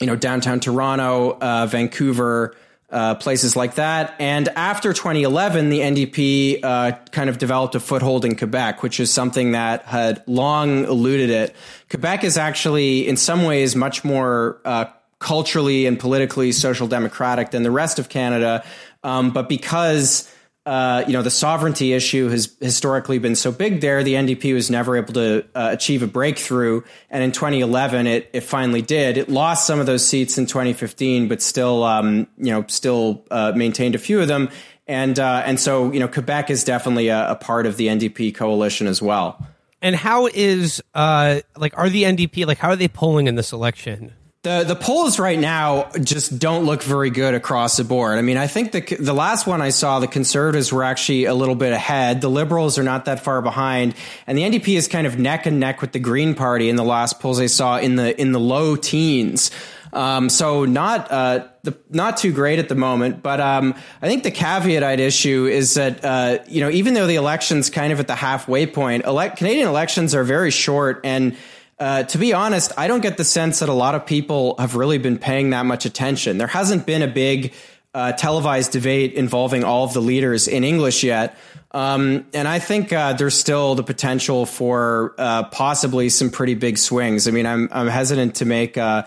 [0.00, 2.56] you know, downtown Toronto, uh, Vancouver,
[2.90, 4.14] uh, places like that.
[4.18, 9.12] And after 2011, the NDP uh, kind of developed a foothold in Quebec, which is
[9.12, 11.56] something that had long eluded it.
[11.90, 14.86] Quebec is actually, in some ways, much more uh,
[15.18, 18.64] culturally and politically social democratic than the rest of Canada.
[19.02, 20.30] Um, but because
[20.66, 24.02] uh, you know, the sovereignty issue has historically been so big there.
[24.02, 28.40] The NDP was never able to uh, achieve a breakthrough, and in 2011, it it
[28.40, 29.18] finally did.
[29.18, 33.52] It lost some of those seats in 2015, but still, um, you know, still uh,
[33.54, 34.48] maintained a few of them.
[34.86, 38.34] And uh, and so, you know, Quebec is definitely a, a part of the NDP
[38.34, 39.46] coalition as well.
[39.82, 43.52] And how is uh like are the NDP like how are they polling in this
[43.52, 44.14] election?
[44.44, 48.18] The the polls right now just don't look very good across the board.
[48.18, 51.32] I mean, I think the the last one I saw, the conservatives were actually a
[51.32, 52.20] little bit ahead.
[52.20, 53.94] The liberals are not that far behind,
[54.26, 56.84] and the NDP is kind of neck and neck with the Green Party in the
[56.84, 59.50] last polls I saw in the in the low teens.
[59.94, 64.24] Um, so not uh, the, not too great at the moment, but um, I think
[64.24, 68.00] the caveat I'd issue is that uh, you know even though the election's kind of
[68.00, 71.34] at the halfway point, elect- Canadian elections are very short and.
[71.78, 74.76] Uh, to be honest, I don't get the sense that a lot of people have
[74.76, 76.38] really been paying that much attention.
[76.38, 77.52] There hasn't been a big
[77.92, 81.36] uh, televised debate involving all of the leaders in English yet.
[81.70, 86.78] Um, and I think uh, there's still the potential for uh, possibly some pretty big
[86.78, 87.26] swings.
[87.26, 89.04] I mean, I'm, I'm hesitant to make uh,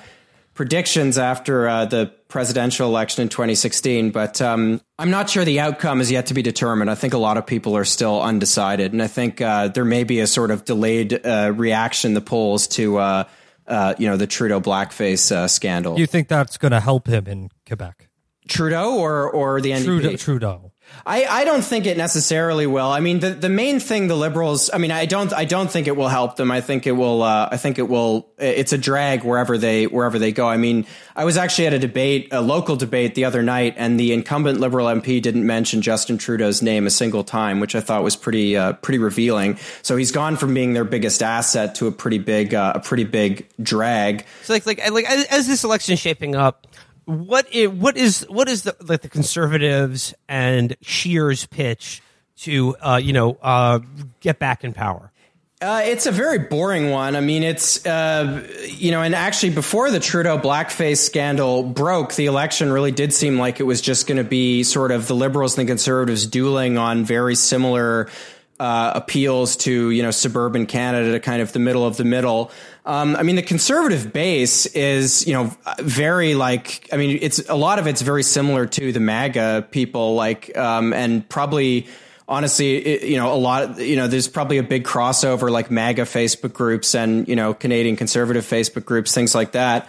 [0.58, 6.01] predictions after uh, the presidential election in 2016, but um, I'm not sure the outcome
[6.01, 6.89] is yet to be determined.
[6.89, 10.03] I think a lot of people are still undecided, and I think uh, there may
[10.03, 13.24] be a sort of delayed uh, reaction the polls to uh,
[13.68, 15.95] uh, you know the Trudeau blackface uh, scandal.
[15.95, 18.10] Do you think that's going to help him in Quebec?
[18.49, 19.86] Trudeau or or the NDP?
[19.86, 20.16] Trudeau.
[20.18, 20.72] Trudeau.
[21.08, 22.89] I, I don't think it necessarily will.
[22.89, 24.70] I mean, the, the main thing the liberals.
[24.74, 26.51] I mean, I don't I don't think it will help them.
[26.51, 27.24] I think it will.
[27.24, 28.30] Uh, I think it will.
[28.38, 30.49] It's a drag wherever they wherever they go.
[30.49, 30.86] I mean,
[31.16, 34.60] I was actually at a debate, a local debate the other night, and the incumbent
[34.60, 38.58] liberal MP didn't mention Justin Trudeau's name a single time, which I thought was pretty
[38.58, 39.58] uh, pretty revealing.
[39.84, 43.05] So he's gone from being their biggest asset to a pretty big uh, a pretty
[43.05, 44.26] big drag.
[44.43, 46.68] So like like like as, this election shaping up,
[47.08, 52.01] what is, what is what is the like the conservatives and Scheer's pitch
[52.39, 53.80] to uh, you know uh,
[54.20, 55.12] get back in power?
[55.60, 57.16] Uh, it's a very boring one.
[57.16, 62.28] I mean, it's, uh, you know, and actually before the Trudeau blackface scandal broke, the
[62.28, 65.58] election really did seem like it was just going to be sort of the liberals
[65.58, 68.08] and the conservatives dueling on very similar
[68.60, 72.51] uh, appeals to you know suburban Canada to kind of the middle of the middle.
[72.86, 77.55] Um, I mean, the conservative base is you know very like I mean it's a
[77.55, 81.88] lot of it's very similar to the MAGA people like um, and probably
[82.30, 86.03] honestly it, you know a lot you know there's probably a big crossover like MAGA
[86.03, 89.88] Facebook groups and you know Canadian conservative Facebook groups things like that.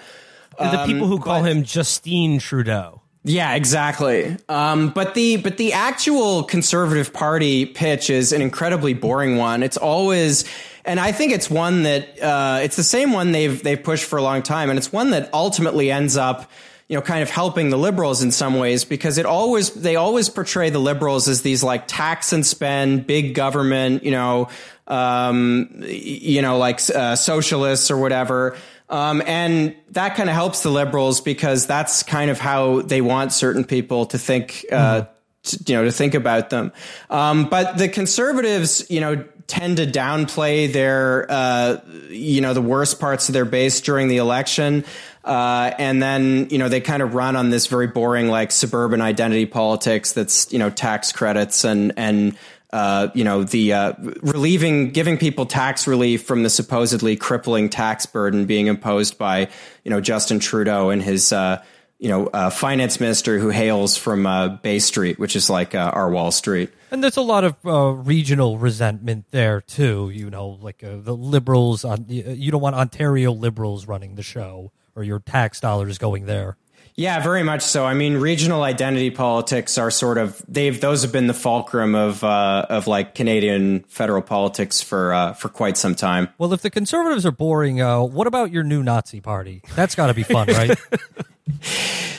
[0.58, 2.97] the people who call Um, but- him Justine Trudeau.
[3.24, 4.36] Yeah, exactly.
[4.48, 9.62] Um, but the but the actual Conservative Party pitch is an incredibly boring one.
[9.62, 10.44] It's always,
[10.84, 14.18] and I think it's one that uh, it's the same one they've they've pushed for
[14.18, 16.50] a long time, and it's one that ultimately ends up.
[16.90, 20.30] You know, kind of helping the liberals in some ways because it always they always
[20.30, 24.48] portray the liberals as these like tax and spend, big government, you know,
[24.86, 28.56] um, you know, like uh, socialists or whatever.
[28.90, 33.32] Um, and that kind of helps the liberals because that's kind of how they want
[33.32, 35.04] certain people to think, uh,
[35.42, 36.72] t- you know, to think about them.
[37.10, 42.98] Um, but the conservatives, you know, tend to downplay their, uh, you know, the worst
[43.00, 44.84] parts of their base during the election.
[45.24, 49.02] Uh, and then, you know, they kind of run on this very boring, like suburban
[49.02, 52.36] identity politics that's, you know, tax credits and, and,
[52.72, 58.04] uh, you know, the uh, relieving, giving people tax relief from the supposedly crippling tax
[58.04, 59.48] burden being imposed by,
[59.84, 61.62] you know, Justin Trudeau and his, uh,
[61.98, 66.10] you know, uh, finance minister who hails from uh, Bay Street, which is like our
[66.10, 66.70] Wall Street.
[66.90, 67.56] And there's a lot of
[68.06, 70.10] regional resentment there too.
[70.10, 75.02] You know, like the liberals on you don't want Ontario liberals running the show or
[75.02, 76.56] your tax dollars going there.
[76.98, 77.86] Yeah, very much so.
[77.86, 82.24] I mean, regional identity politics are sort of they've those have been the fulcrum of
[82.24, 86.28] uh, of like Canadian federal politics for uh, for quite some time.
[86.38, 89.62] Well, if the conservatives are boring, uh, what about your new Nazi party?
[89.76, 90.76] That's got to be fun, right?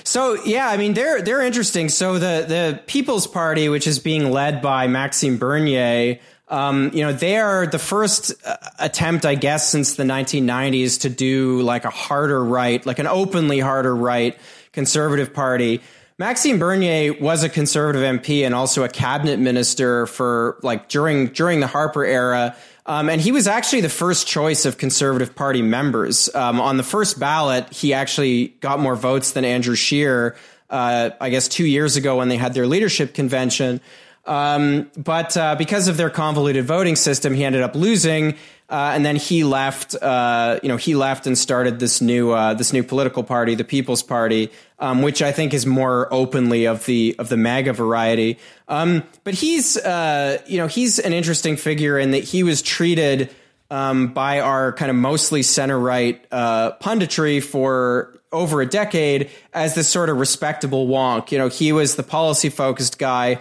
[0.05, 1.88] So yeah, I mean they're they're interesting.
[1.88, 7.13] So the the People's Party, which is being led by Maxime Bernier, um, you know,
[7.13, 11.91] they are the first uh, attempt, I guess, since the 1990s to do like a
[11.91, 14.36] harder right, like an openly harder right
[14.80, 15.82] conservative party.
[16.17, 21.59] Maxime Bernier was a conservative MP and also a cabinet minister for like during during
[21.59, 22.55] the Harper era.
[22.86, 26.34] Um, and he was actually the first choice of Conservative Party members.
[26.34, 30.38] Um, on the first ballot, he actually got more votes than Andrew Scheer,
[30.69, 33.82] uh, I guess, two years ago when they had their leadership convention.
[34.25, 38.38] Um, but uh, because of their convoluted voting system, he ended up losing.
[38.70, 39.95] Uh, and then he left.
[39.95, 43.63] Uh, you know, he left and started this new uh, this new political party, the
[43.63, 48.38] People's Party, um, which I think is more openly of the of the MAGA variety.
[48.67, 53.34] Um, but he's uh, you know he's an interesting figure in that he was treated
[53.72, 59.74] um, by our kind of mostly center right uh, punditry for over a decade as
[59.74, 61.32] this sort of respectable wonk.
[61.32, 63.39] You know, he was the policy focused guy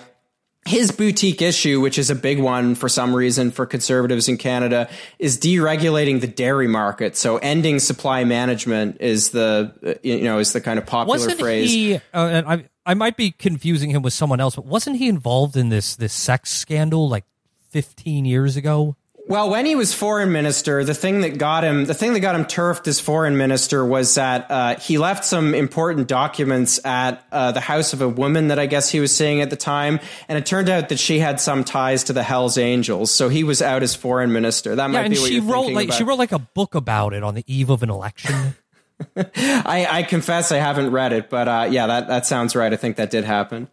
[0.69, 4.89] his boutique issue, which is a big one for some reason for conservatives in Canada,
[5.19, 7.17] is deregulating the dairy market.
[7.17, 11.71] So ending supply management is the you know is the kind of popular wasn't phrase.
[11.71, 11.95] he?
[11.97, 15.57] Uh, and I I might be confusing him with someone else, but wasn't he involved
[15.57, 17.25] in this this sex scandal like
[17.71, 18.97] 15 years ago?
[19.29, 22.35] Well, when he was foreign minister, the thing that got him, the thing that got
[22.35, 27.53] him turfed as foreign minister was that uh, he left some important documents at uh,
[27.53, 30.39] the house of a woman that I guess he was seeing at the time, and
[30.39, 33.11] it turned out that she had some ties to the Hell's Angels.
[33.11, 34.75] So he was out as foreign minister.
[34.75, 35.99] That might Yeah, and be what she you're wrote like about.
[35.99, 38.55] she wrote like a book about it on the eve of an election.
[39.17, 42.73] I, I confess I haven't read it, but uh, yeah, that, that sounds right.
[42.73, 43.69] I think that did happen.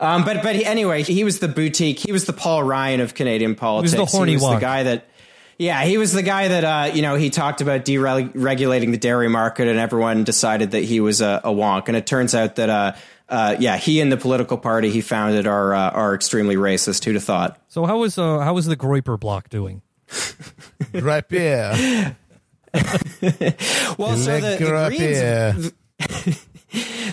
[0.00, 1.98] Um, but but he, anyway, he was the boutique.
[1.98, 3.92] He was the Paul Ryan of Canadian politics.
[3.92, 5.06] He was the horny he was the guy that.
[5.58, 9.28] Yeah, he was the guy that uh, you know he talked about deregulating the dairy
[9.28, 11.88] market, and everyone decided that he was a, a wonk.
[11.88, 12.92] And it turns out that uh,
[13.28, 17.04] uh, yeah, he and the political party he founded are uh, are extremely racist.
[17.04, 17.60] Who'd have thought?
[17.68, 19.82] so how was uh, how was the Groyper block doing?
[20.94, 22.16] Right there.
[23.98, 25.54] Well, so the, the Greens, there.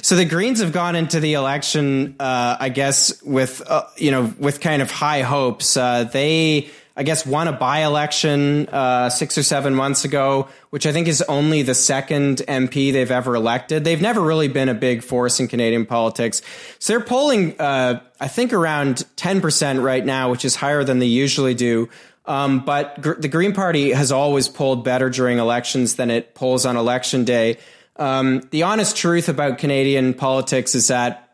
[0.08, 4.34] So the Greens have gone into the election, uh, I guess, with uh, you know,
[4.40, 5.76] with kind of high hopes.
[5.76, 10.94] Uh, they, I guess, won a by-election uh, six or seven months ago, which I
[10.94, 13.84] think is only the second MP they've ever elected.
[13.84, 16.42] They've never really been a big force in Canadian politics.
[16.80, 21.00] So they're polling, uh, I think, around ten percent right now, which is higher than
[21.00, 21.90] they usually do.
[22.26, 26.66] Um, but gr- the Green Party has always polled better during elections than it polls
[26.66, 27.58] on election day.
[27.98, 31.28] Um, the honest truth about Canadian politics is that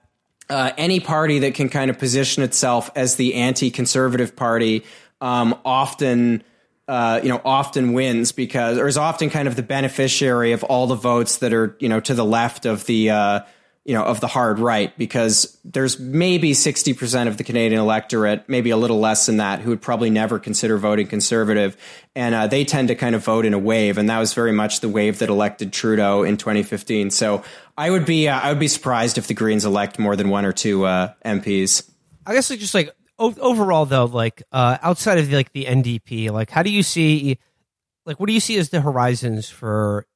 [0.50, 4.84] uh, any party that can kind of position itself as the anti-conservative party
[5.22, 6.44] um, often,
[6.88, 10.88] uh, you know, often wins because, or is often kind of the beneficiary of all
[10.88, 13.40] the votes that are, you know, to the left of the, uh,
[13.86, 18.70] you know, of the hard right because there's maybe 60% of the Canadian electorate, maybe
[18.70, 21.76] a little less than that, who would probably never consider voting conservative.
[22.16, 23.98] And uh, they tend to kind of vote in a wave.
[23.98, 27.12] And that was very much the wave that elected Trudeau in 2015.
[27.12, 27.44] So
[27.78, 30.46] I would be, uh, I would be surprised if the Greens elect more than one
[30.46, 31.90] or two uh, MPs.
[32.26, 36.50] I guess just like o- overall though, like uh, outside of like the NDP, like
[36.50, 37.38] how do you see,
[38.06, 40.08] like what do you see as the horizons for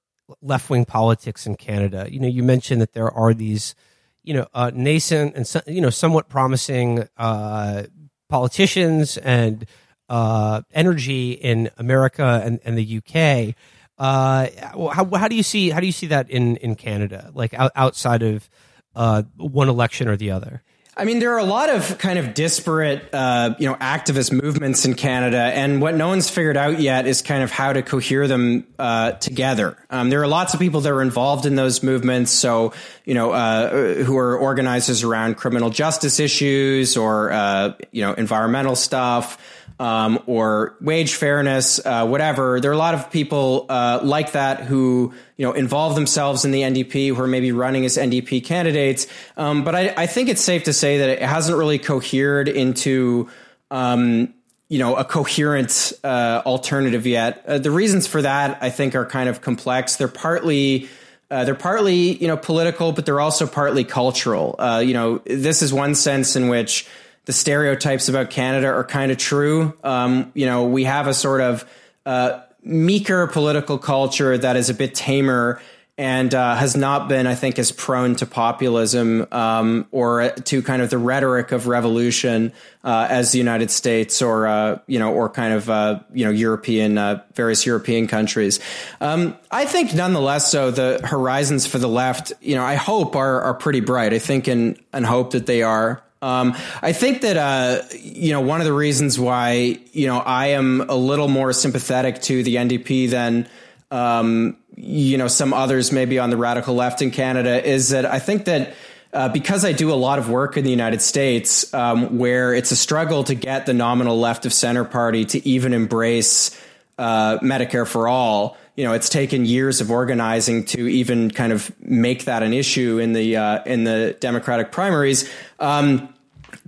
[0.42, 2.08] left wing politics in Canada?
[2.10, 3.76] You know, you mentioned that there are these,
[4.24, 7.84] you know, uh, nascent and you know somewhat promising uh,
[8.30, 9.66] politicians and
[10.10, 13.56] uh, energy in America and, and the UK.
[13.98, 14.48] Uh,
[14.94, 17.72] how, how do you see how do you see that in in Canada, like out,
[17.76, 18.50] outside of
[18.96, 20.62] uh, one election or the other?
[21.00, 24.84] I mean, there are a lot of kind of disparate, uh, you know, activist movements
[24.84, 28.28] in Canada, and what no one's figured out yet is kind of how to cohere
[28.28, 29.78] them uh, together.
[29.92, 32.74] Um, there are lots of people that are involved in those movements, so
[33.06, 38.76] you know, uh, who are organizers around criminal justice issues or uh, you know, environmental
[38.76, 39.38] stuff
[39.80, 42.60] um, or wage fairness, uh, whatever.
[42.60, 46.52] There are a lot of people uh, like that who you know involve themselves in
[46.52, 49.08] the NDP who are maybe running as NDP candidates.
[49.36, 53.30] Um, but I, I, think it's safe to say that it hasn't really cohered into
[53.70, 54.34] um,
[54.70, 57.44] you know a coherent uh, alternative yet.
[57.48, 59.98] Uh, the reasons for that I think are kind of complex.
[59.98, 60.90] They're partly
[61.30, 64.56] uh, they're partly, you know, political, but they're also partly cultural.
[64.58, 66.88] Uh, you know, this is one sense in which
[67.28, 69.78] the stereotypes about Canada are kind of true.
[69.84, 71.70] Um, you know, we have a sort of
[72.06, 75.62] uh, meeker political culture that is a bit tamer
[75.98, 80.82] and uh, has not been, I think, as prone to populism um, or to kind
[80.82, 82.54] of the rhetoric of revolution
[82.86, 86.32] uh, as the United States or uh, you know or kind of uh, you know
[86.32, 88.62] European uh, various European countries.
[89.02, 93.42] Um, I think, nonetheless, so the horizons for the left, you know, I hope are
[93.42, 94.14] are pretty bright.
[94.14, 96.02] I think and and hope that they are.
[96.22, 100.48] Um, I think that uh, you know one of the reasons why you know I
[100.48, 103.48] am a little more sympathetic to the NDP than
[103.92, 108.20] um, you know some others maybe on the radical left in Canada is that I
[108.20, 108.74] think that.
[109.14, 112.72] Uh, because I do a lot of work in the United States, um, where it's
[112.72, 116.52] a struggle to get the nominal left of center party to even embrace
[116.98, 121.72] uh, Medicare for all, you know, it's taken years of organizing to even kind of
[121.82, 125.30] make that an issue in the uh, in the Democratic primaries.
[125.60, 126.14] Um,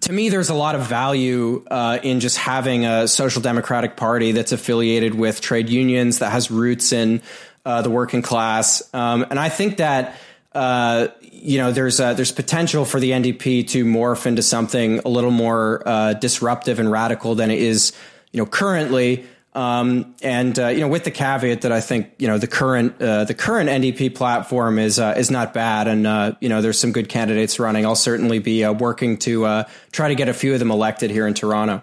[0.01, 4.31] to me, there's a lot of value uh, in just having a social democratic party
[4.31, 7.21] that's affiliated with trade unions that has roots in
[7.63, 10.17] uh, the working class, um, and I think that
[10.53, 15.29] uh, you know there's there's potential for the NDP to morph into something a little
[15.29, 17.93] more uh, disruptive and radical than it is
[18.31, 19.27] you know currently.
[19.53, 23.01] Um, and uh, you know, with the caveat that I think you know the current
[23.01, 26.77] uh, the current NDP platform is uh, is not bad, and uh, you know there's
[26.77, 27.85] some good candidates running.
[27.85, 31.09] I'll certainly be uh, working to uh, try to get a few of them elected
[31.09, 31.81] here in Toronto.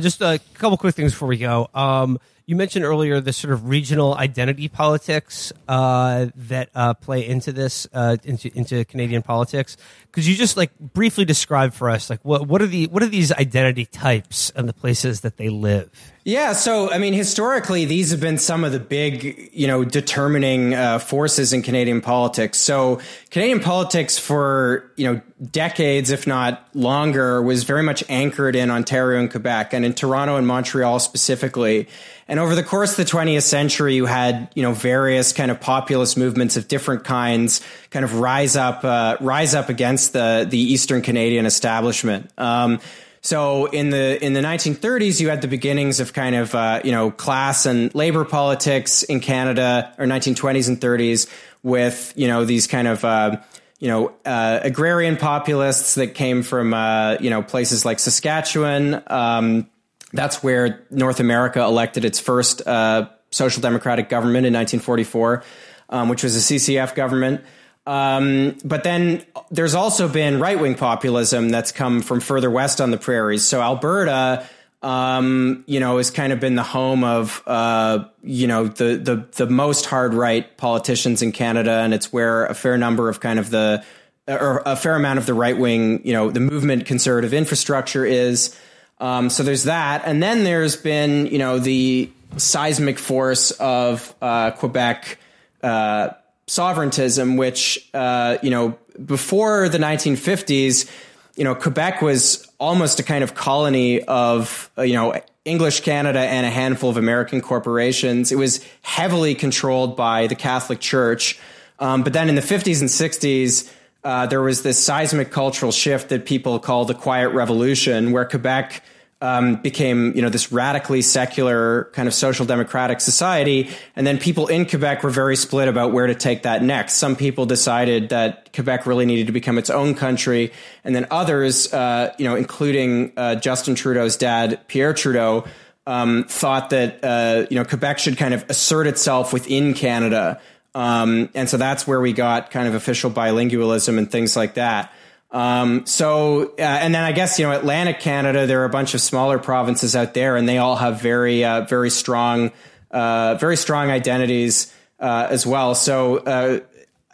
[0.00, 1.70] just a couple quick things before we go.
[1.74, 7.86] Um, you mentioned earlier the sort of regional identity politics that play into this
[8.24, 9.76] into into Canadian politics.
[10.10, 13.08] Could you just like briefly describe for us like what what are the what are
[13.08, 16.12] these identity types and the places that they live?
[16.26, 20.74] Yeah, so I mean, historically, these have been some of the big, you know, determining
[20.74, 22.58] uh, forces in Canadian politics.
[22.58, 23.00] So
[23.30, 25.20] Canadian politics for you know
[25.52, 30.34] decades, if not longer, was very much anchored in Ontario and Quebec, and in Toronto
[30.34, 31.86] and Montreal specifically.
[32.26, 35.60] And over the course of the 20th century, you had, you know, various kind of
[35.60, 37.60] populist movements of different kinds
[37.90, 42.32] kind of rise up, uh, rise up against the, the Eastern Canadian establishment.
[42.36, 42.80] Um,
[43.26, 46.92] so in the in the 1930s, you had the beginnings of kind of uh, you
[46.92, 51.28] know class and labor politics in Canada, or 1920s and 30s,
[51.64, 53.38] with you know these kind of uh,
[53.80, 59.02] you know uh, agrarian populists that came from uh, you know places like Saskatchewan.
[59.08, 59.68] Um,
[60.12, 65.42] that's where North America elected its first uh, social democratic government in 1944,
[65.88, 67.40] um, which was a CCF government.
[67.86, 72.90] Um, but then there's also been right wing populism that's come from further west on
[72.90, 73.46] the prairies.
[73.46, 74.46] So Alberta,
[74.82, 79.26] um, you know, has kind of been the home of, uh, you know, the, the,
[79.36, 81.70] the most hard right politicians in Canada.
[81.70, 83.84] And it's where a fair number of kind of the,
[84.26, 88.56] or a fair amount of the right wing, you know, the movement conservative infrastructure is.
[88.98, 94.52] Um, so there's that, and then there's been you know the seismic force of uh,
[94.52, 95.18] Quebec
[95.62, 96.10] uh,
[96.46, 100.90] sovereigntism, which uh, you know before the 1950s,
[101.36, 106.20] you know Quebec was almost a kind of colony of uh, you know English Canada
[106.20, 108.32] and a handful of American corporations.
[108.32, 111.38] It was heavily controlled by the Catholic Church,
[111.78, 113.72] um, but then in the 50s and 60s
[114.06, 118.84] uh, there was this seismic cultural shift that people call the Quiet Revolution, where Quebec
[119.20, 123.70] um, became, you know, this radically secular kind of social democratic society.
[123.94, 126.94] And then people in Quebec were very split about where to take that next.
[126.94, 130.52] Some people decided that Quebec really needed to become its own country.
[130.84, 135.46] And then others, uh, you know, including uh, Justin Trudeau's dad, Pierre Trudeau,
[135.86, 140.40] um, thought that, uh, you know, Quebec should kind of assert itself within Canada.
[140.74, 144.92] Um, and so that's where we got kind of official bilingualism and things like that.
[145.36, 148.94] Um, so, uh, and then I guess, you know, Atlantic Canada, there are a bunch
[148.94, 152.52] of smaller provinces out there and they all have very, uh, very strong,
[152.90, 155.74] uh, very strong identities, uh, as well.
[155.74, 156.60] So, uh,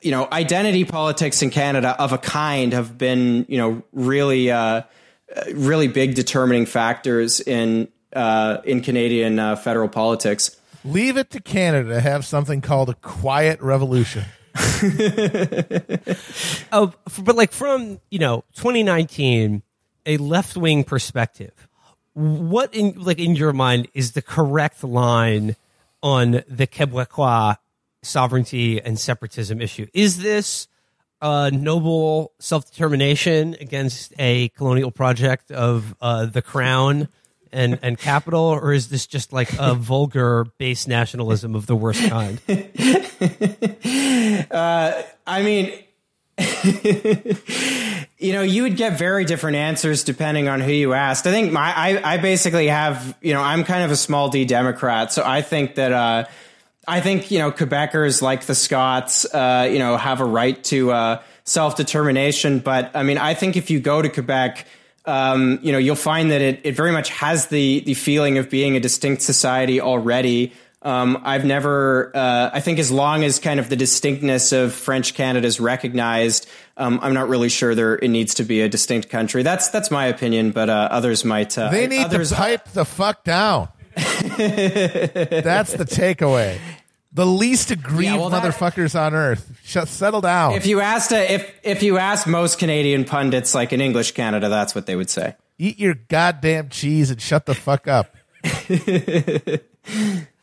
[0.03, 4.83] you know, identity politics in Canada of a kind have been, you know, really, uh,
[5.53, 10.57] really big determining factors in, in Canadian, federal politics.
[10.85, 14.27] Leave it to Canada to have something called a quiet revolution.
[16.73, 16.93] oh,
[17.23, 19.63] but like from you know 2019,
[20.07, 21.69] a left wing perspective.
[22.15, 25.57] What in like in your mind is the correct line
[26.03, 27.57] on the Quebecois
[28.03, 29.87] sovereignty and separatism issue?
[29.95, 30.69] Is this
[31.23, 37.09] noble self determination against a colonial project of uh, the crown?
[37.53, 42.03] And and capital, or is this just like a vulgar base nationalism of the worst
[42.09, 42.41] kind?
[44.51, 45.73] uh, I mean,
[48.19, 51.27] you know, you would get very different answers depending on who you asked.
[51.27, 54.45] I think my I, I basically have you know I'm kind of a small D
[54.45, 55.93] Democrat, so I think that.
[55.93, 56.25] Uh,
[56.85, 60.91] I think you know Quebecers like the Scots, uh, you know, have a right to
[60.91, 62.59] uh, self determination.
[62.59, 64.67] But I mean, I think if you go to Quebec,
[65.05, 68.49] um, you know, you'll find that it, it very much has the the feeling of
[68.51, 70.53] being a distinct society already.
[70.85, 75.15] Um, I've never, uh, I think, as long as kind of the distinctness of French
[75.15, 79.09] Canada is recognized, um, I'm not really sure there it needs to be a distinct
[79.09, 79.45] country.
[79.45, 81.57] That's that's my opinion, but uh, others might.
[81.57, 83.69] Uh, they need others, to pipe the fuck down.
[83.95, 86.59] that's the takeaway.
[87.15, 89.61] The least aggrieved yeah, well, that, motherfuckers on earth.
[89.65, 90.55] Shut, settle down.
[90.55, 94.49] If you asked a, if if you asked most Canadian pundits, like in English Canada,
[94.49, 95.37] that's what they would say.
[95.59, 98.17] Eat your goddamn cheese and shut the fuck up.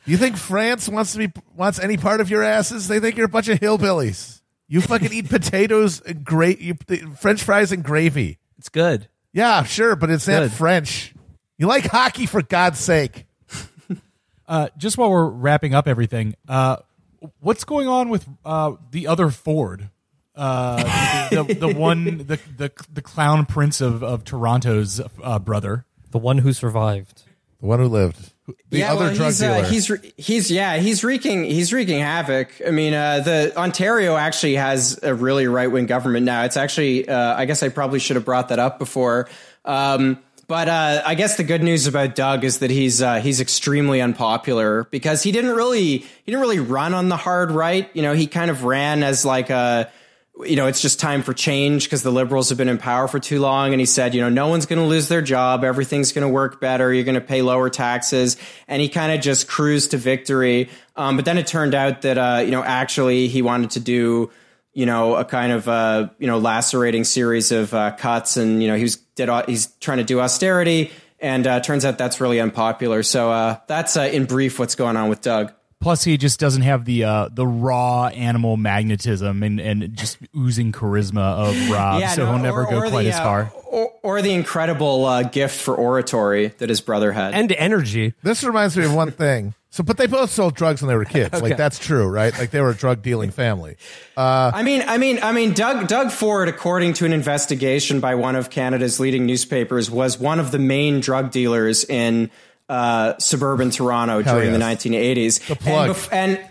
[0.06, 2.88] you think France wants to be wants any part of your asses?
[2.88, 4.42] They think you're a bunch of hillbillies.
[4.68, 6.78] You fucking eat potatoes and great you,
[7.18, 8.38] French fries and gravy.
[8.60, 9.10] It's good.
[9.34, 11.16] Yeah, sure, but it's, it's not French.
[11.58, 13.26] You like hockey for God's sake.
[14.50, 16.78] Uh, just while we're wrapping up everything, uh,
[17.40, 19.92] what's going on with uh, the other Ford?
[20.36, 25.86] Uh, the, the, the, one, the, the the clown prince of of Toronto's uh, brother,
[26.10, 27.24] the one who survived,
[27.62, 28.34] the one who lived.
[28.72, 29.64] The yeah, other well, drug he's, dealer.
[29.64, 32.50] he's he's yeah he's wreaking he's wreaking havoc.
[32.66, 36.46] I mean, the Ontario actually has a really right wing government now.
[36.46, 39.30] It's actually I guess I probably should have brought that up before.
[39.66, 43.40] Um, but uh, I guess the good news about Doug is that he's uh, he's
[43.40, 47.88] extremely unpopular because he didn't really he didn't really run on the hard right.
[47.94, 49.92] You know, he kind of ran as like a
[50.44, 53.20] you know it's just time for change because the liberals have been in power for
[53.20, 53.74] too long.
[53.74, 56.34] And he said, you know, no one's going to lose their job, everything's going to
[56.34, 58.36] work better, you're going to pay lower taxes,
[58.68, 60.68] and he kind of just cruised to victory.
[60.96, 64.32] Um, but then it turned out that uh, you know actually he wanted to do
[64.74, 68.70] you know, a kind of uh, you know lacerating series of uh, cuts, and you
[68.70, 72.40] know he was did he's trying to do austerity, and uh, turns out that's really
[72.40, 73.04] unpopular.
[73.04, 75.54] So uh, that's uh, in brief what's going on with Doug.
[75.82, 80.74] Plus, he just doesn't have the uh, the raw animal magnetism and, and just oozing
[80.74, 83.52] charisma of Rob, yeah, so no, he'll never or, go or quite the, as far.
[83.66, 88.14] Or, or, the incredible gift for oratory that his brother had, and energy.
[88.24, 89.54] This reminds me of one thing.
[89.72, 91.34] So, but they both sold drugs when they were kids.
[91.34, 91.42] okay.
[91.50, 92.36] Like that's true, right?
[92.38, 93.78] Like they were a drug dealing family.
[94.18, 98.16] Uh, I mean, I mean, I mean, Doug Doug Ford, according to an investigation by
[98.16, 102.32] one of Canada's leading newspapers, was one of the main drug dealers in
[102.68, 104.84] uh, suburban Toronto during yes.
[104.84, 105.48] the 1980s.
[105.48, 105.90] The plug.
[105.90, 106.50] And, bef- and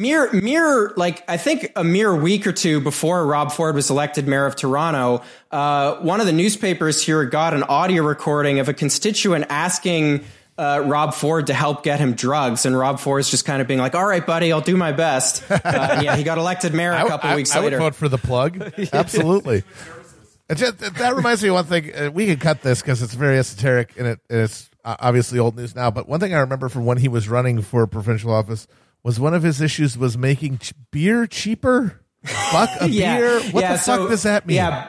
[0.00, 4.26] mere mere like I think a mere week or two before Rob Ford was elected
[4.26, 8.74] mayor of Toronto, uh, one of the newspapers here got an audio recording of a
[8.74, 10.24] constituent asking
[10.56, 13.80] uh, Rob Ford to help get him drugs, and Rob Ford's just kind of being
[13.80, 17.06] like, "All right, buddy, I'll do my best." Uh, yeah, he got elected mayor a
[17.06, 17.76] couple I, weeks I, later.
[17.76, 18.60] I would vote for the plug.
[18.92, 19.62] Absolutely.
[20.54, 21.94] Just, that reminds me of one thing.
[21.94, 25.38] Uh, we can cut this because it's very esoteric and, it, and it's uh, obviously
[25.38, 25.90] old news now.
[25.90, 28.66] But one thing I remember from when he was running for provincial office
[29.02, 32.00] was one of his issues was making ch- beer cheaper.
[32.52, 33.40] Buck a yeah, beer.
[33.52, 34.56] What yeah, the fuck does that mean?
[34.56, 34.88] Yeah,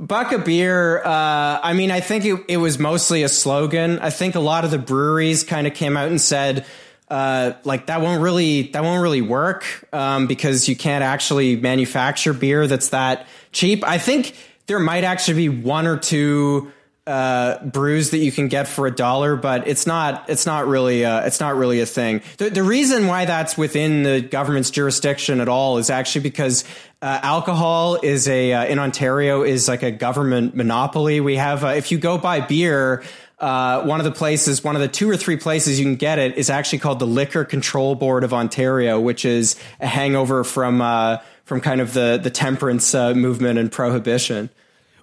[0.00, 1.02] buck a beer.
[1.04, 3.98] Uh, I mean, I think it, it was mostly a slogan.
[3.98, 6.66] I think a lot of the breweries kind of came out and said,
[7.08, 12.32] uh, like that won't really that won't really work um, because you can't actually manufacture
[12.32, 13.86] beer that's that cheap.
[13.86, 14.34] I think
[14.66, 16.72] there might actually be one or two
[17.06, 21.04] uh, brews that you can get for a dollar, but it's not it's not really
[21.04, 22.22] uh, it's not really a thing.
[22.38, 26.64] The, the reason why that's within the government's jurisdiction at all is actually because
[27.04, 31.20] uh, alcohol is a uh, in Ontario is like a government monopoly.
[31.20, 33.04] We have uh, if you go buy beer.
[33.38, 36.18] Uh, one of the places, one of the two or three places you can get
[36.18, 40.80] it is actually called the Liquor Control Board of Ontario, which is a hangover from
[40.80, 44.48] uh, from kind of the the temperance uh, movement and prohibition.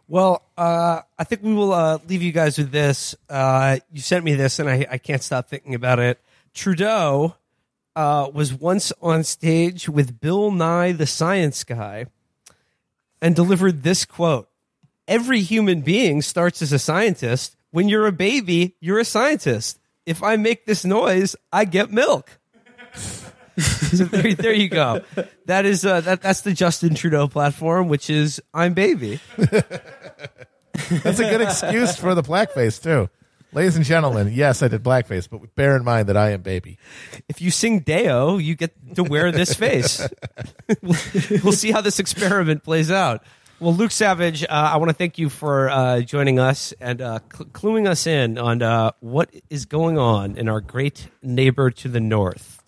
[0.08, 3.14] Well, I think we will leave you guys with this.
[3.30, 6.20] You sent me this, and I, I can't stop thinking about it.
[6.56, 7.36] Trudeau
[7.96, 12.06] uh, was once on stage with Bill Nye, the science guy,
[13.22, 14.48] and delivered this quote
[15.08, 17.58] Every human being starts as a scientist.
[17.72, 19.80] When you're a baby, you're a scientist.
[20.06, 22.40] If I make this noise, I get milk.
[23.58, 25.02] so there, there you go.
[25.46, 26.22] That is uh, that.
[26.22, 29.20] That's the Justin Trudeau platform, which is I'm baby.
[29.38, 33.10] That's a good excuse for the blackface too.
[33.54, 36.78] Ladies and gentlemen, yes, I did blackface, but bear in mind that I am baby.
[37.28, 40.08] If you sing Day-O, you get to wear this face.
[40.82, 40.96] we'll,
[41.44, 43.26] we'll see how this experiment plays out.
[43.60, 47.20] Well, Luke Savage, uh, I want to thank you for uh, joining us and uh,
[47.32, 51.90] cl- cluing us in on uh, what is going on in our great neighbor to
[51.90, 52.61] the north.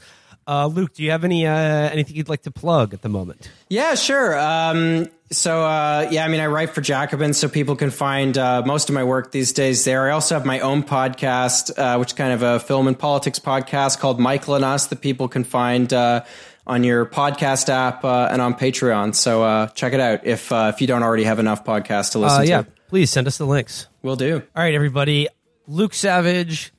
[0.48, 3.50] Uh, Luke, do you have any uh, anything you'd like to plug at the moment?
[3.70, 4.38] Yeah, sure.
[4.38, 8.62] Um, so, uh, yeah, I mean, I write for Jacobin, so people can find uh,
[8.66, 10.08] most of my work these days there.
[10.08, 13.40] I also have my own podcast, uh, which is kind of a film and politics
[13.40, 16.24] podcast called Michael and Us that people can find uh,
[16.68, 19.16] on your podcast app uh, and on Patreon.
[19.16, 22.20] So uh, check it out if uh, if you don't already have enough podcasts to
[22.20, 22.68] listen yeah, to.
[22.90, 23.88] please send us the links.
[24.02, 24.36] We'll do.
[24.56, 25.28] All right, everybody.
[25.68, 26.73] Luke Savage.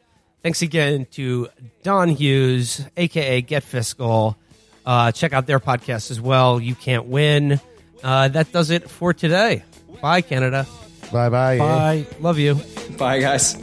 [0.45, 1.49] Thanks again to
[1.85, 4.37] Don Hughes, aka Get Fiscal.
[4.85, 6.61] Uh, check out their podcast as well.
[6.61, 7.63] You can't win.
[8.03, 9.65] Uh, that does it for today.
[10.03, 10.67] Bye, Canada.
[11.11, 11.57] Bye bye.
[11.57, 12.07] Bye.
[12.21, 12.61] Love you.
[12.99, 13.57] Bye, guys.